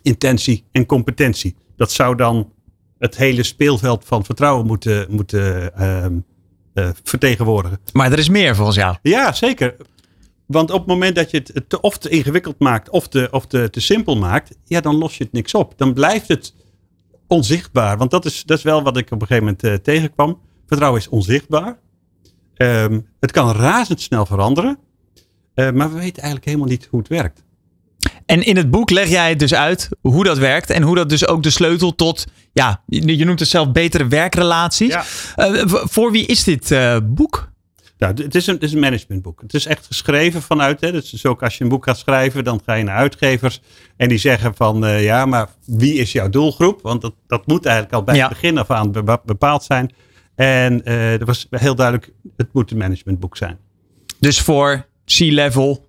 [0.01, 1.55] intentie en competentie.
[1.75, 2.53] Dat zou dan
[2.97, 6.05] het hele speelveld van vertrouwen moeten, moeten uh,
[7.03, 7.79] vertegenwoordigen.
[7.93, 8.95] Maar er is meer volgens jou.
[9.01, 9.75] Ja, zeker.
[10.45, 13.47] Want op het moment dat je het te, of te ingewikkeld maakt of, te, of
[13.47, 15.73] te, te simpel maakt, ja, dan los je het niks op.
[15.77, 16.53] Dan blijft het
[17.27, 17.97] onzichtbaar.
[17.97, 20.39] Want dat is, dat is wel wat ik op een gegeven moment uh, tegenkwam.
[20.65, 21.79] Vertrouwen is onzichtbaar.
[22.57, 24.77] Um, het kan razendsnel veranderen.
[25.55, 27.43] Uh, maar we weten eigenlijk helemaal niet hoe het werkt.
[28.25, 30.69] En in het boek leg jij het dus uit hoe dat werkt.
[30.69, 34.93] En hoe dat dus ook de sleutel tot, ja, je noemt het zelf betere werkrelaties.
[34.93, 35.05] Ja.
[35.37, 37.53] Uh, voor wie is dit boek?
[37.97, 39.41] Nou, het is, een, het is een managementboek.
[39.41, 42.61] Het is echt geschreven vanuit, hè, dus ook als je een boek gaat schrijven, dan
[42.65, 43.61] ga je naar uitgevers
[43.97, 46.81] en die zeggen van, uh, ja, maar wie is jouw doelgroep?
[46.81, 48.91] Want dat, dat moet eigenlijk al bij het begin af aan
[49.25, 49.93] bepaald zijn.
[50.35, 53.57] En er was heel duidelijk, het moet een managementboek zijn.
[54.19, 55.84] Dus voor C-level.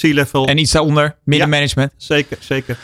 [0.00, 0.46] C-level.
[0.46, 1.92] En iets daaronder, middenmanagement.
[1.96, 2.78] Ja, zeker, zeker.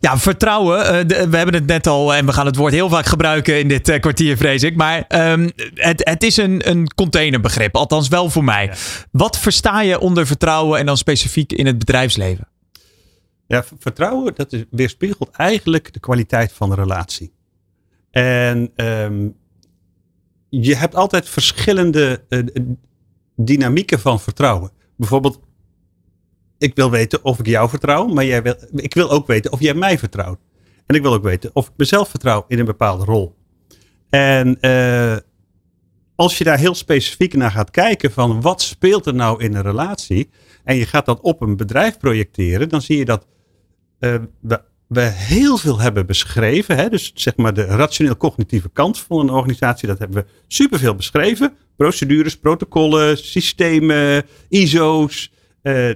[0.00, 1.08] Ja, vertrouwen.
[1.08, 3.68] De, we hebben het net al en we gaan het woord heel vaak gebruiken in
[3.68, 4.76] dit uh, kwartier, vrees ik.
[4.76, 8.64] Maar um, het, het is een, een containerbegrip, althans wel voor mij.
[8.64, 8.74] Ja.
[9.10, 12.48] Wat versta je onder vertrouwen en dan specifiek in het bedrijfsleven?
[13.46, 17.32] Ja, vertrouwen, dat is, weerspiegelt eigenlijk de kwaliteit van de relatie.
[18.10, 19.36] En um,
[20.48, 22.42] je hebt altijd verschillende uh,
[23.36, 24.70] dynamieken van vertrouwen.
[24.96, 25.40] Bijvoorbeeld,
[26.60, 29.60] ik wil weten of ik jou vertrouw, maar jij wil, ik wil ook weten of
[29.60, 30.38] jij mij vertrouwt.
[30.86, 33.34] En ik wil ook weten of ik mezelf vertrouw in een bepaalde rol.
[34.10, 35.16] En uh,
[36.14, 39.62] als je daar heel specifiek naar gaat kijken van wat speelt er nou in een
[39.62, 40.30] relatie
[40.64, 43.26] en je gaat dat op een bedrijf projecteren, dan zie je dat
[44.00, 46.76] uh, we, we, heel veel hebben beschreven.
[46.76, 46.88] Hè?
[46.88, 51.56] Dus zeg maar de rationeel-cognitieve kant van een organisatie, dat hebben we superveel beschreven.
[51.76, 55.32] Procedures, protocollen, systemen, ISO's.
[55.62, 55.90] Uh,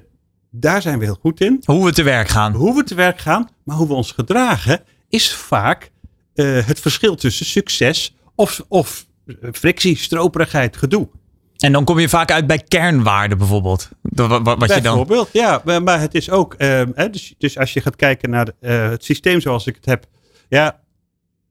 [0.57, 1.63] daar zijn we heel goed in.
[1.65, 2.55] Hoe we te werk gaan.
[2.55, 5.91] Hoe we te werk gaan, maar hoe we ons gedragen is vaak
[6.35, 9.07] uh, het verschil tussen succes of, of
[9.53, 11.09] frictie, stroperigheid, gedoe.
[11.57, 13.89] En dan kom je vaak uit bij kernwaarden bijvoorbeeld.
[14.03, 15.63] Wat, wat bijvoorbeeld, je dan...
[15.65, 15.81] ja.
[15.81, 18.89] Maar het is ook, uh, hè, dus, dus, als je gaat kijken naar de, uh,
[18.89, 20.07] het systeem zoals ik het heb.
[20.49, 20.81] Ja,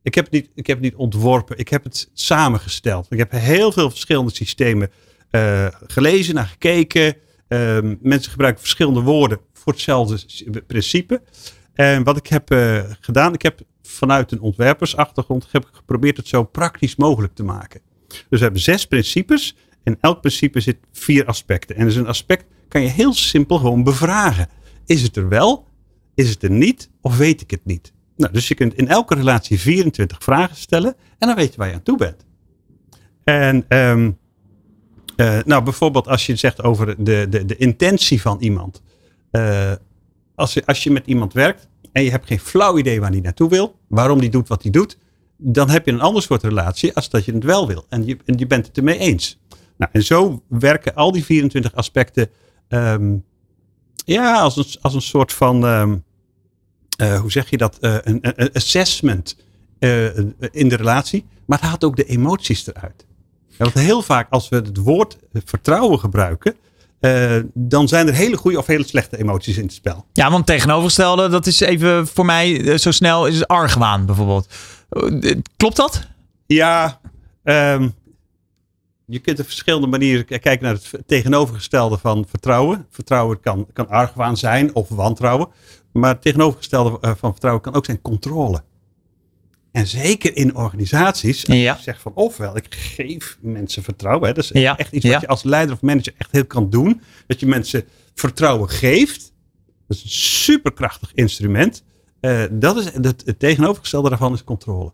[0.01, 1.57] ik heb, het niet, ik heb het niet ontworpen.
[1.57, 3.07] Ik heb het samengesteld.
[3.09, 4.91] Ik heb heel veel verschillende systemen
[5.31, 7.15] uh, gelezen, naar gekeken.
[7.47, 10.19] Um, mensen gebruiken verschillende woorden voor hetzelfde
[10.67, 11.21] principe.
[11.73, 16.27] En wat ik heb uh, gedaan, ik heb vanuit een ontwerpersachtergrond heb ik geprobeerd het
[16.27, 17.81] zo praktisch mogelijk te maken.
[18.07, 21.75] Dus we hebben zes principes en elk principe zit vier aspecten.
[21.75, 24.47] En dus een aspect kan je heel simpel gewoon bevragen.
[24.85, 25.67] Is het er wel?
[26.15, 26.89] Is het er niet?
[27.01, 27.93] Of weet ik het niet?
[28.15, 31.67] Nou, dus je kunt in elke relatie 24 vragen stellen en dan weet je waar
[31.67, 32.25] je aan toe bent.
[33.23, 34.17] En um,
[35.15, 38.81] uh, nou, bijvoorbeeld als je zegt over de, de, de intentie van iemand.
[39.31, 39.71] Uh,
[40.35, 43.21] als, je, als je met iemand werkt en je hebt geen flauw idee waar die
[43.21, 44.97] naartoe wil, waarom die doet wat hij doet,
[45.37, 47.85] dan heb je een ander soort relatie als dat je het wel wil.
[47.89, 49.39] En je, en je bent het ermee eens.
[49.77, 52.29] Nou, en zo werken al die 24 aspecten
[52.69, 53.23] um,
[54.05, 56.03] ja, als een, als een soort van, um,
[57.01, 59.37] uh, hoe zeg je dat, een, een assessment
[60.51, 61.25] in de relatie.
[61.45, 63.05] Maar het haalt ook de emoties eruit.
[63.57, 66.55] Ja, want heel vaak als we het woord vertrouwen gebruiken,
[66.99, 70.05] uh, dan zijn er hele goede of hele slechte emoties in het spel.
[70.13, 74.47] Ja, want tegenovergestelde, dat is even voor mij uh, zo snel, is argwaan bijvoorbeeld.
[75.57, 76.07] Klopt dat?
[76.45, 76.99] Ja,
[77.43, 77.93] um,
[79.05, 82.85] je kunt op verschillende manieren kijken naar het tegenovergestelde van vertrouwen.
[82.89, 85.47] Vertrouwen kan, kan argwaan zijn of wantrouwen.
[85.91, 88.63] Maar het tegenovergestelde van vertrouwen kan ook zijn controle.
[89.73, 91.75] En zeker in organisaties, als ja.
[91.75, 94.27] je zegt van ofwel, ik geef mensen vertrouwen.
[94.27, 94.77] Hè, dat is ja.
[94.77, 95.19] echt iets wat ja.
[95.21, 97.01] je als leider of manager echt heel kan doen.
[97.27, 99.33] Dat je mensen vertrouwen geeft.
[99.87, 101.83] Dat is een superkrachtig instrument.
[102.21, 104.91] Uh, dat is, dat, het tegenovergestelde daarvan is controle.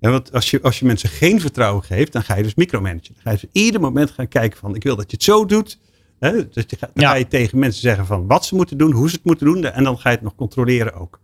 [0.00, 3.14] En want als je, als je mensen geen vertrouwen geeft, dan ga je dus micromanagen.
[3.14, 5.44] Dan ga je dus ieder moment gaan kijken van, ik wil dat je het zo
[5.44, 5.78] doet.
[6.18, 9.14] Hè, dus dan ga je tegen mensen zeggen van wat ze moeten doen, hoe ze
[9.14, 9.64] het moeten doen.
[9.64, 11.20] En dan ga je het nog controleren ook.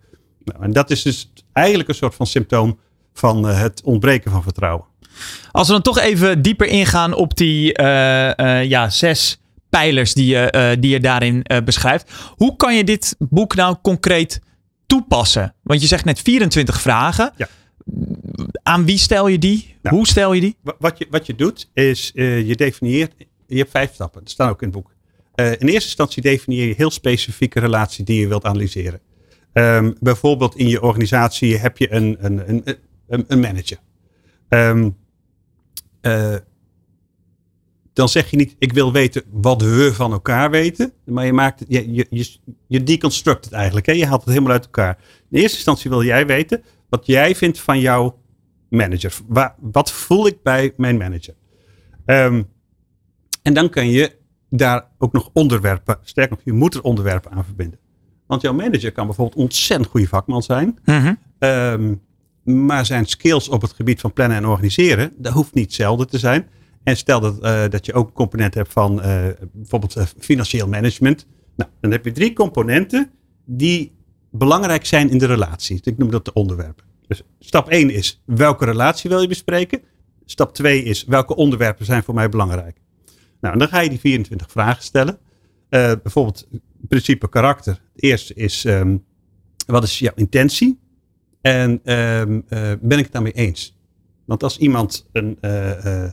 [0.53, 2.79] Nou, en dat is dus eigenlijk een soort van symptoom
[3.15, 4.85] van uh, het ontbreken van vertrouwen.
[5.53, 10.27] Als we dan toch even dieper ingaan op die uh, uh, ja, zes pijlers die
[10.27, 12.13] je, die je daarin beschrijft.
[12.37, 14.41] Hoe kan je dit boek nou concreet
[14.87, 15.55] toepassen?
[15.63, 17.33] Want je zegt net 24 vragen.
[17.37, 17.49] Ja.
[18.63, 19.75] Aan wie stel je die?
[19.83, 19.97] Nou.
[19.97, 20.57] Hoe stel je die?
[20.63, 23.13] Wa- Wat je, wat je doet is, eh, je definieert,
[23.47, 24.93] je hebt vijf stappen, dat staan ook in het boek.
[25.35, 29.01] Eh, in eerste instantie definieer je heel specifieke relatie die je wilt analyseren.
[29.59, 32.63] Ehm, bijvoorbeeld in je organisatie heb je een, een, een,
[33.09, 33.79] een, een manager.
[34.49, 34.91] Ehm,
[36.01, 36.35] eh,
[37.93, 40.93] dan zeg je niet, ik wil weten wat we van elkaar weten.
[41.05, 42.37] Maar je maakt, je, je,
[42.67, 43.87] je, deconstruct het eigenlijk.
[43.87, 43.93] Hè?
[43.93, 44.99] Je haalt het helemaal uit elkaar.
[45.31, 48.23] In eerste instantie wil jij weten wat jij vindt van jouw
[48.69, 49.19] manager.
[49.27, 51.35] Wa- wat voel ik bij mijn manager?
[52.05, 52.43] Ehm,
[53.43, 54.17] en dan kan je
[54.51, 57.79] daar ook nog onderwerpen, sterker nog, je moet er onderwerpen aan verbinden.
[58.29, 60.79] Want jouw manager kan bijvoorbeeld ontzettend goede vakman zijn.
[60.85, 61.15] Mhm.
[61.39, 61.95] Ehm,
[62.45, 66.19] maar zijn skills op het gebied van plannen en organiseren, dat hoeft niet hetzelfde te
[66.19, 66.49] zijn.
[66.83, 70.69] En stel dat, eh, dat je ook een component hebt van eh, bijvoorbeeld eh, financieel
[70.69, 71.27] management.
[71.57, 73.11] Nou, dan heb je drie componenten
[73.45, 73.93] die
[74.31, 75.81] belangrijk zijn in de relatie.
[75.83, 76.85] Ik noem dat de onderwerpen.
[77.07, 79.81] Dus stap 1 is welke relatie wil je bespreken?
[80.25, 82.81] Stap 2 is welke onderwerpen zijn voor mij belangrijk?
[83.41, 85.19] Nou, en dan ga je die 24 vragen stellen.
[85.69, 86.49] Bijvoorbeeld
[86.89, 87.73] principe karakter.
[87.93, 88.97] Het eerste is ehm,
[89.67, 90.79] wat is jouw intentie?
[91.41, 93.79] En ehm, eh, ben ik het daarmee eens?
[94.29, 96.11] Want als iemand een, eh, eh,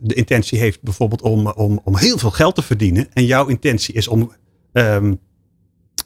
[0.00, 3.12] de intentie heeft bijvoorbeeld om, om, om heel veel geld te verdienen.
[3.12, 4.32] En jouw intentie is om
[4.72, 5.14] ehm,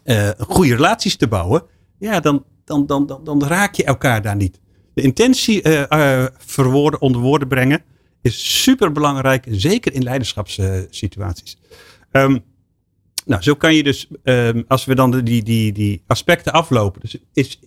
[0.05, 1.63] eh, goede relaties te bouwen.
[1.99, 4.61] Ja, dan, dan, dan, dan, raak je elkaar daar niet.
[4.95, 5.63] De intentie
[6.37, 7.83] verwoorden, onder woorden brengen
[8.23, 9.47] is super belangrijk.
[9.51, 11.59] Zeker in leiderschapssituaties.
[12.11, 12.39] Ehm,
[13.27, 17.01] nou, zo kan je dus, ehm, als we dan die, die, die aspecten aflopen.
[17.01, 17.61] Dus is,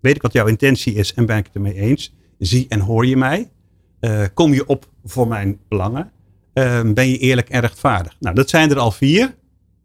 [0.00, 2.14] weet ik wat jouw intentie is en ben ik het ermee eens?
[2.38, 3.50] Zie en hoor je mij?
[4.00, 6.10] Eh, kom je op voor mijn belangen?
[6.52, 8.16] Ehm, ben je eerlijk en rechtvaardig?
[8.20, 9.34] Nou, dat zijn er al vier.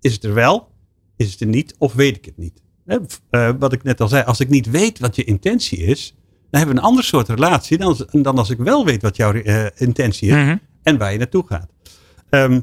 [0.01, 0.71] Is het er wel?
[1.17, 1.75] Is het er niet?
[1.77, 2.61] Of weet ik het niet?
[3.29, 6.15] Eh, wat ik net al zei, als ik niet weet wat je intentie is,
[6.49, 9.15] dan hebben we een ander soort relatie dan, als- dan als ik wel weet wat
[9.15, 10.57] jouw eh, intentie is Mhm.
[10.83, 11.69] en waar je naartoe gaat.
[12.29, 12.61] Ehm,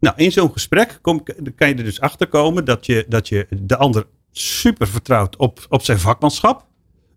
[0.00, 1.22] nou, in zo'n gesprek kom,
[1.56, 5.66] kan je er dus achter komen dat je, dat je de ander super vertrouwt op,
[5.68, 6.66] op zijn vakmanschap,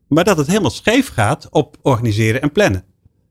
[0.08, 2.84] maar dat het helemaal scheef gaat op organiseren en plannen.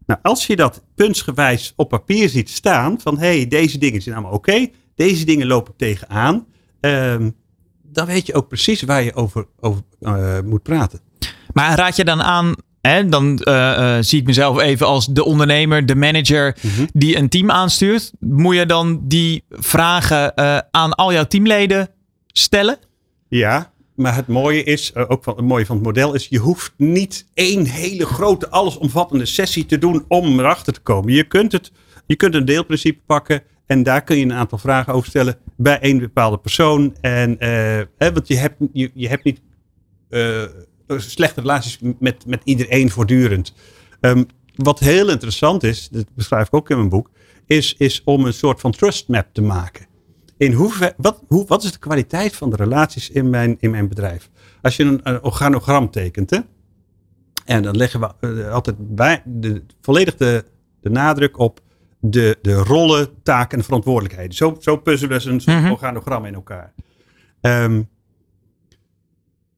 [0.07, 4.15] Nou, als je dat puntsgewijs op papier ziet staan, van hé, hey, deze dingen zijn
[4.15, 6.47] allemaal oké, deze dingen lopen tegenaan,
[6.81, 7.31] ehm,
[7.83, 11.01] dan weet je ook precies waar je over, over eh, moet praten.
[11.53, 15.25] Maar raad je dan aan, hè, dan eh, eh, zie ik mezelf even als de
[15.25, 16.87] ondernemer, de manager Mhm.
[16.93, 18.13] die een team aanstuurt.
[18.19, 21.89] Moet je dan die vragen eh, aan al jouw teamleden
[22.27, 22.79] stellen?
[23.29, 26.73] Ja, maar het mooie is, ook van, het mooie van het model is, je hoeft
[26.77, 31.13] niet één hele grote, allesomvattende sessie te doen om erachter te komen.
[31.13, 31.73] Je kunt, het,
[32.07, 35.79] je kunt een deelprincipe pakken en daar kun je een aantal vragen over stellen bij
[35.81, 36.97] één bepaalde persoon.
[37.01, 37.37] En,
[37.97, 39.41] hè, want je hebt, je, je hebt niet
[40.99, 43.55] slechte relaties met, met iedereen voortdurend.
[44.01, 44.25] Ehm,
[44.55, 47.11] wat heel interessant is, dat beschrijf ik ook in mijn boek,
[47.47, 49.87] is, is om een soort van trust map te maken.
[50.37, 53.89] In hoever, wat, hoe, wat is de kwaliteit van de relaties in mijn, in mijn
[53.89, 54.31] bedrijf?
[54.63, 56.39] Als je een, een organogram tekent, hè,
[57.45, 60.45] en dan leggen we eh, altijd bij, de, volledig de,
[60.81, 61.61] de nadruk op
[62.01, 64.35] de, de rollen, taken en verantwoordelijkheden.
[64.35, 65.71] Zo, zo puzzelen we een soort Mhm.
[65.71, 66.73] organogram in elkaar.
[67.41, 67.83] Ehm,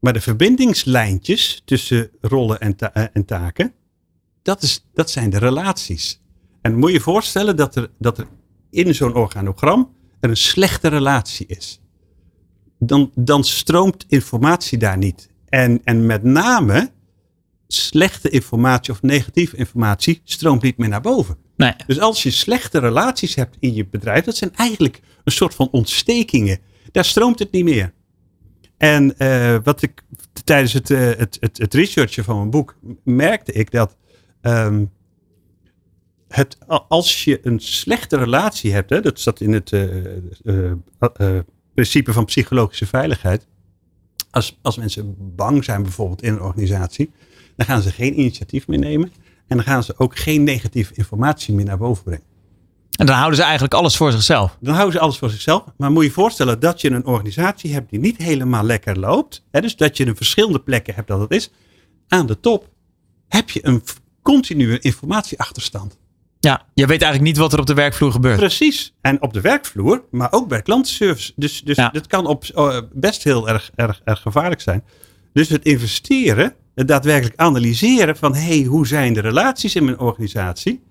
[0.02, 3.72] maar de verbindingslijntjes tussen rollen en, ta- eh, en taken,
[4.42, 6.20] dat, is, dat zijn de relaties.
[6.60, 8.26] En moet je je voorstellen dat er, dat er
[8.70, 11.80] in zo'n organogram er een slechte relatie is.
[12.78, 15.28] Dan, dan stroomt informatie daar niet.
[15.48, 16.90] En, en met name
[17.66, 21.36] slechte informatie of negatieve informatie stroomt niet meer naar boven.
[21.56, 21.74] Nee.
[21.86, 25.68] Dus als je slechte relaties hebt in je bedrijf, dat zijn eigenlijk een soort van
[25.70, 26.58] ontstekingen.
[26.92, 27.92] Daar stroomt het niet meer.
[28.82, 30.02] En eh, wat ik
[30.44, 33.96] tijdens het, eh, het, het, het researchen van mijn boek merkte ik dat
[34.40, 34.84] ehm,
[36.28, 36.58] het,
[36.88, 41.38] als je een slechte relatie hebt, hè, dat staat in het eh,
[41.74, 43.46] principe van psychologische veiligheid.
[44.30, 47.10] Als, als mensen bang zijn bijvoorbeeld in een organisatie,
[47.56, 49.12] dan gaan ze geen initiatief meer nemen.
[49.46, 52.31] En dan gaan ze ook geen negatieve informatie meer naar boven brengen.
[52.98, 54.56] En dan houden ze eigenlijk alles voor zichzelf.
[54.60, 55.64] Dan houden ze alles voor zichzelf.
[55.76, 59.44] Maar moet je je voorstellen dat je een organisatie hebt die niet helemaal lekker loopt.
[59.50, 61.50] Hè, dus dat je een verschillende plekken hebt dat het is.
[62.08, 62.68] Aan de top
[63.28, 63.82] heb je een
[64.22, 65.98] continue informatieachterstand.
[66.40, 68.38] Ja, je weet eigenlijk niet wat er op de werkvloer gebeurt.
[68.38, 68.94] Precies.
[69.00, 71.32] En op de werkvloer, maar ook bij klantenservice.
[71.36, 71.88] Dus, dus Ja.
[71.88, 74.84] dat kan op, eh, best heel erg, erg, erg gevaarlijk zijn.
[75.32, 80.82] Dus het investeren, het daadwerkelijk analyseren van hey, hoe zijn de relaties in mijn organisatie?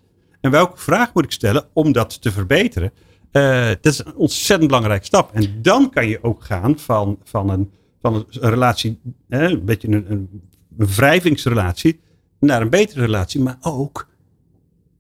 [0.42, 2.92] En welke vraag moet ik stellen om dat te verbeteren?
[3.32, 5.34] Eh, dat is een ontzettend belangrijke stap.
[5.34, 7.72] En dan kan je ook gaan van, van, een,
[8.02, 10.30] van een, relatie, een beetje een, een,
[10.78, 12.00] een wrijvingsrelatie,
[12.40, 13.42] naar een betere relatie.
[13.42, 14.08] Maar ook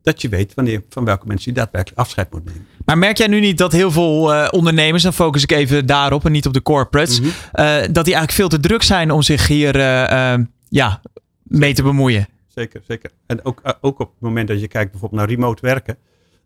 [0.02, 2.66] dat je weet wanneer, van welke mensen je daadwerkelijk afscheid moet nemen.
[2.86, 6.26] Maar merk jij nu niet dat heel veel eh, ondernemers, dan focus ik even daarop
[6.26, 7.30] en niet op de corporates, Mhm.
[7.52, 9.78] eh, dat die eigenlijk veel te druk zijn om zich hier
[10.70, 11.02] ja,
[11.44, 12.28] mee te bemoeien?
[12.62, 13.12] Zeker, zeker.
[13.26, 15.98] En ook, eh, ook op het moment dat je kijkt bijvoorbeeld naar remote werken.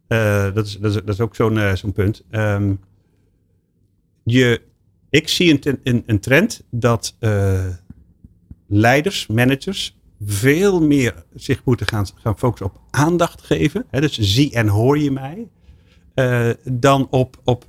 [0.08, 2.24] eh, dat, is, dat, is, dat is ook zo'n eh, zo'n punt.
[2.30, 2.74] Ehm,
[4.24, 4.62] je,
[5.10, 7.16] ik zie een, een, een trend dat
[8.68, 13.86] leiders, managers, veel meer zich moeten gaan, gaan focussen op aandacht geven.
[13.90, 15.48] Hè, dus zie en hoor je mij.
[16.64, 17.66] dan op, op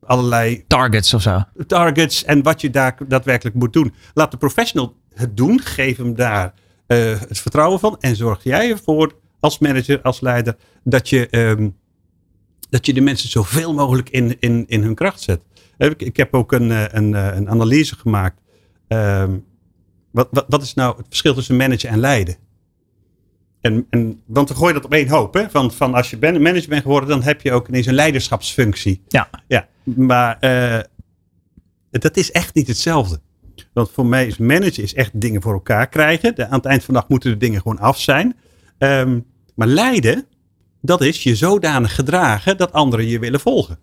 [0.00, 1.42] allerlei Targets of zo.
[1.66, 3.94] targets en wat je daar daadwerkelijk moet doen.
[4.14, 5.60] Laat de professional het doen.
[5.60, 6.54] Geef hem daar
[6.86, 7.96] eh, het vertrouwen van.
[8.00, 11.68] En zorg jij ervoor als manager, als leider, dat je, ehm,
[12.70, 15.40] dat je de mensen zoveel mogelijk in, in, in hun kracht zet.
[15.78, 18.40] Ik, ik heb ook een, eh, een, eh, een analyse gemaakt.
[18.88, 19.36] Ehm,
[20.10, 22.36] wat, wat, wat is nou het verschil tussen managen en leiden?
[23.60, 25.34] En, en, want we gooien dat op één hoop.
[25.34, 25.50] Hè?
[25.50, 29.02] Van, van als je ben, manager bent geworden, dan heb je ook ineens een leiderschapsfunctie.
[29.08, 29.30] Ja.
[29.46, 30.38] Ja, maar
[31.90, 33.20] dat is echt niet hetzelfde.
[33.78, 36.34] Want voor mij is managen is echt dingen voor elkaar krijgen.
[36.34, 38.36] De, aan het eind van de dag moeten de dingen gewoon af zijn.
[38.78, 39.20] Ehm,
[39.54, 40.26] maar leiden,
[40.82, 43.78] dat is je zodanig gedragen dat anderen je willen volgen.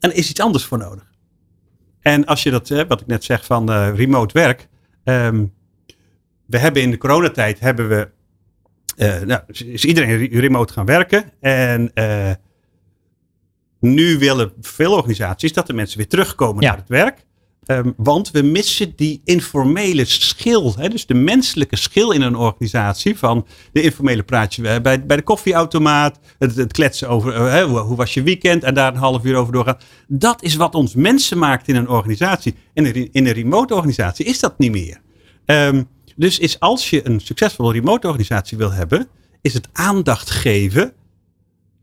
[0.00, 1.12] En er is iets anders voor nodig.
[2.00, 4.68] En als je dat, wat ik net zeg van eh, remote werk.
[5.04, 5.44] ehm,
[6.46, 8.08] we hebben in de coronatijd hebben we,
[8.96, 11.32] eh, nou, is- iedereen re- remote gaan werken.
[11.40, 12.30] En eh,
[13.80, 16.68] nu willen veel organisaties dat de mensen weer terugkomen Ja.
[16.68, 17.26] naar het werk.
[17.68, 20.74] Ehm, want we missen die informele schil.
[20.76, 23.18] Hè, dus de menselijke schil in een organisatie.
[23.18, 26.18] Van de informele praatje eh, bij, bij de koffieautomaat.
[26.38, 28.62] Het, kletsen over eh, hoe, was je weekend.
[28.64, 29.78] En daar een half uur over doorgaan.
[30.06, 32.54] Dat is wat ons mensen maakt in een organisatie.
[32.74, 35.00] En in een- in een remote organisatie is dat niet meer.
[35.44, 35.82] Ehm,
[36.16, 39.08] dus is als je een succesvolle remote organisatie wil hebben.
[39.40, 40.92] Is het aandacht geven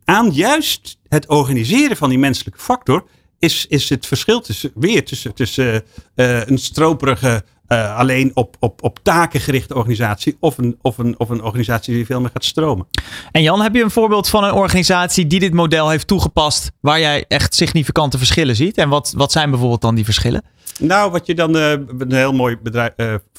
[0.04, 3.08] aan juist het organiseren van die menselijke factor
[3.40, 5.84] is, is het verschil tussen, weer tussen, tussen
[6.16, 11.20] eh, een stroperige, eh, alleen op, op, op taken gerichte organisatie of een, of, een,
[11.20, 12.88] of een organisatie die veel meer gaat stromen.
[13.32, 17.00] En Jan, heb je een voorbeeld van een organisatie die dit model heeft toegepast, waar
[17.00, 18.78] jij echt significante verschillen ziet?
[18.78, 20.44] En wat, wat zijn bijvoorbeeld dan die verschillen?
[20.80, 22.94] Nou, wat je dan, eh, een heel mooi bedrijf,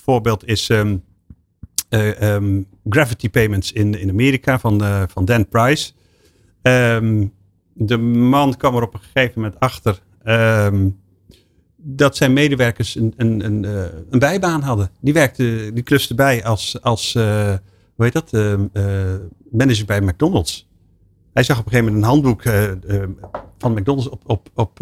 [0.05, 0.97] voorbeeld is ehm,
[1.89, 5.93] eh, ehm, Gravity Payments in, in Amerika van, van Dan Price.
[6.63, 7.27] Ehm,
[7.77, 10.89] de man kwam er op een gegeven moment achter ehm,
[11.77, 14.91] dat zijn medewerkers een, een, een, eh, een bijbaan hadden.
[15.01, 17.55] Die werkte, die kluste bij als, als eh,
[17.95, 18.85] hoe heet dat, Ehm, eh,
[19.51, 20.69] manager bij McDonald's.
[21.33, 22.43] Hij zag op een gegeven moment een handboek
[23.59, 24.79] van McDonald's op, op, op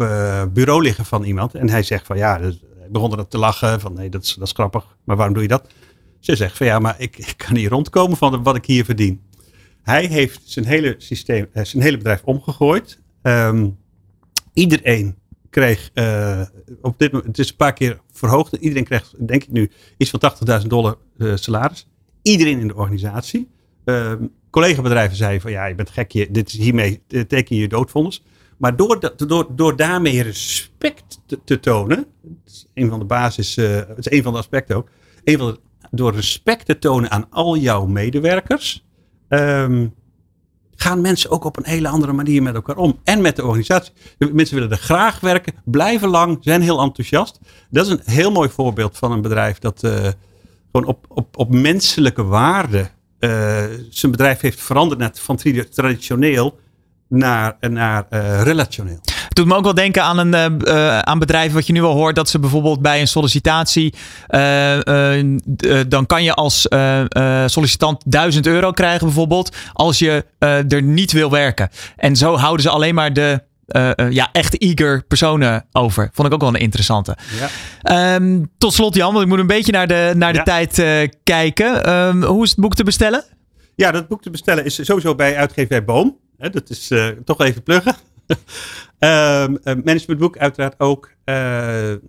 [0.53, 1.55] bureau liggen van iemand.
[1.55, 4.47] En hij zegt van ja, hij begon er te lachen van nee, dat is, dat
[4.47, 4.97] is grappig.
[5.03, 5.67] Maar waarom doe je dat?
[6.19, 9.21] Ze zegt van ja, maar ik, ik kan niet rondkomen van wat ik hier verdien.
[9.85, 12.99] Hij heeft zijn hele systeem, eh, zijn hele bedrijf omgegooid.
[13.21, 13.69] Ehm,
[14.53, 15.15] iedereen
[15.49, 16.41] kreeg eh,
[16.81, 18.53] op dit moment, het is een paar keer verhoogd.
[18.53, 21.87] Iedereen krijgt, denk ik nu, iets van 80.000 dollar eh, salaris.
[22.21, 23.49] Iedereen in de organisatie.
[23.85, 28.23] Ehm collega-bedrijven zeiden van ja, je bent gek, dit is hiermee teken je doodvonnis.
[28.57, 33.97] Maar door, door, door daarmee respect te, tonen, dat is een van de basis, het
[33.97, 34.89] is een van de aspecten ook,
[35.23, 35.59] een van
[35.91, 38.84] door respect te tonen aan al jouw medewerkers,
[39.27, 39.87] ehm,
[40.75, 42.99] gaan mensen ook op een hele andere manier met elkaar om.
[43.03, 43.93] En met de organisatie.
[44.17, 47.39] Mensen willen er graag werken, blijven lang, zijn heel enthousiast.
[47.69, 50.07] Dat is een heel mooi voorbeeld van een bedrijf dat eh,
[50.71, 56.59] gewoon op, op, op menselijke waarde eh, zijn bedrijf heeft veranderd naar, van tradi- traditioneel
[57.07, 58.99] naar, naar eh, relationeel.
[59.03, 61.81] Het doet me ook wel denken aan, een, eh, eh, aan bedrijven wat je nu
[61.81, 62.15] al hoort.
[62.15, 63.93] Dat ze bijvoorbeeld bij een sollicitatie.
[65.87, 66.67] dan kan je als
[67.45, 69.55] sollicitant 1000 euro krijgen, bijvoorbeeld.
[69.73, 70.25] Als je
[70.67, 71.69] er niet wil werken.
[71.95, 73.43] En zo houden ze alleen maar de.
[74.09, 76.09] ja, echt eager personen over.
[76.13, 77.17] Vond ik ook wel een interessante.
[77.39, 77.49] Ja.
[77.81, 80.43] Ehm, tot slot, Jan, want ik moet een beetje naar de, naar de Ja.
[80.43, 80.83] tijd
[81.23, 81.83] kijken.
[81.83, 83.23] Ehm, hoe is het boek te bestellen?
[83.75, 86.17] Ja, dat boek te bestellen is sowieso bij uitgeverij Boom.
[86.37, 87.95] Hè, dat is eh, toch even pluggen.
[88.99, 91.11] Ehm, een managementboek uiteraard ook.
[91.23, 91.35] Eh,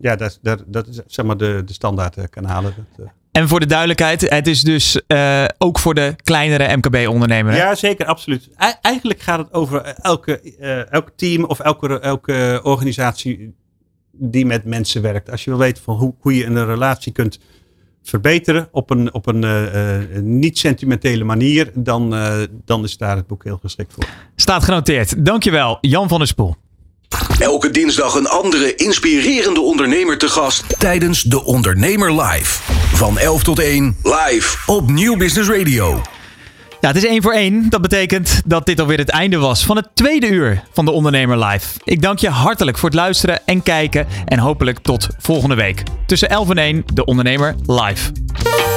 [0.01, 2.74] ja, dat, is- dat, dat is zeg maar de, de standaard eh, kanalen.
[2.97, 3.12] Dat, eh.
[3.33, 7.55] En voor de duidelijkheid, het is dus eh, ook voor de kleinere MKB-ondernemer.
[7.55, 8.49] Ja, zeker, absoluut.
[8.57, 13.55] E- eigenlijk gaat het over eh, elke, eh, elk team of elke, elke organisatie
[14.12, 15.31] die met mensen werkt.
[15.31, 17.39] Als je wil weten van hoe, hoe je een relatie kunt
[18.09, 22.34] verbeteren op een, op een eh, eh, niet sentimentele manier, dan, eh,
[22.64, 24.04] dan is daar het boek heel geschikt voor.
[24.36, 25.24] Staat genoteerd.
[25.24, 26.57] Dankjewel, Jan van der Spoel.
[27.38, 32.62] Elke dinsdag een andere inspirerende ondernemer te gast tijdens De Ondernemer Live.
[32.94, 36.02] Van 11 tot 1 live op Nieuw Business Radio.
[36.81, 37.66] Ja, het is één voor één.
[37.68, 41.45] Dat betekent dat dit alweer het einde was van het tweede uur van de Ondernemer
[41.45, 41.66] Live.
[41.85, 44.07] Ik dank je hartelijk voor het luisteren en kijken.
[44.24, 45.83] En hopelijk tot volgende week.
[46.07, 48.12] Tussen 11 en 1, de Ondernemer Live.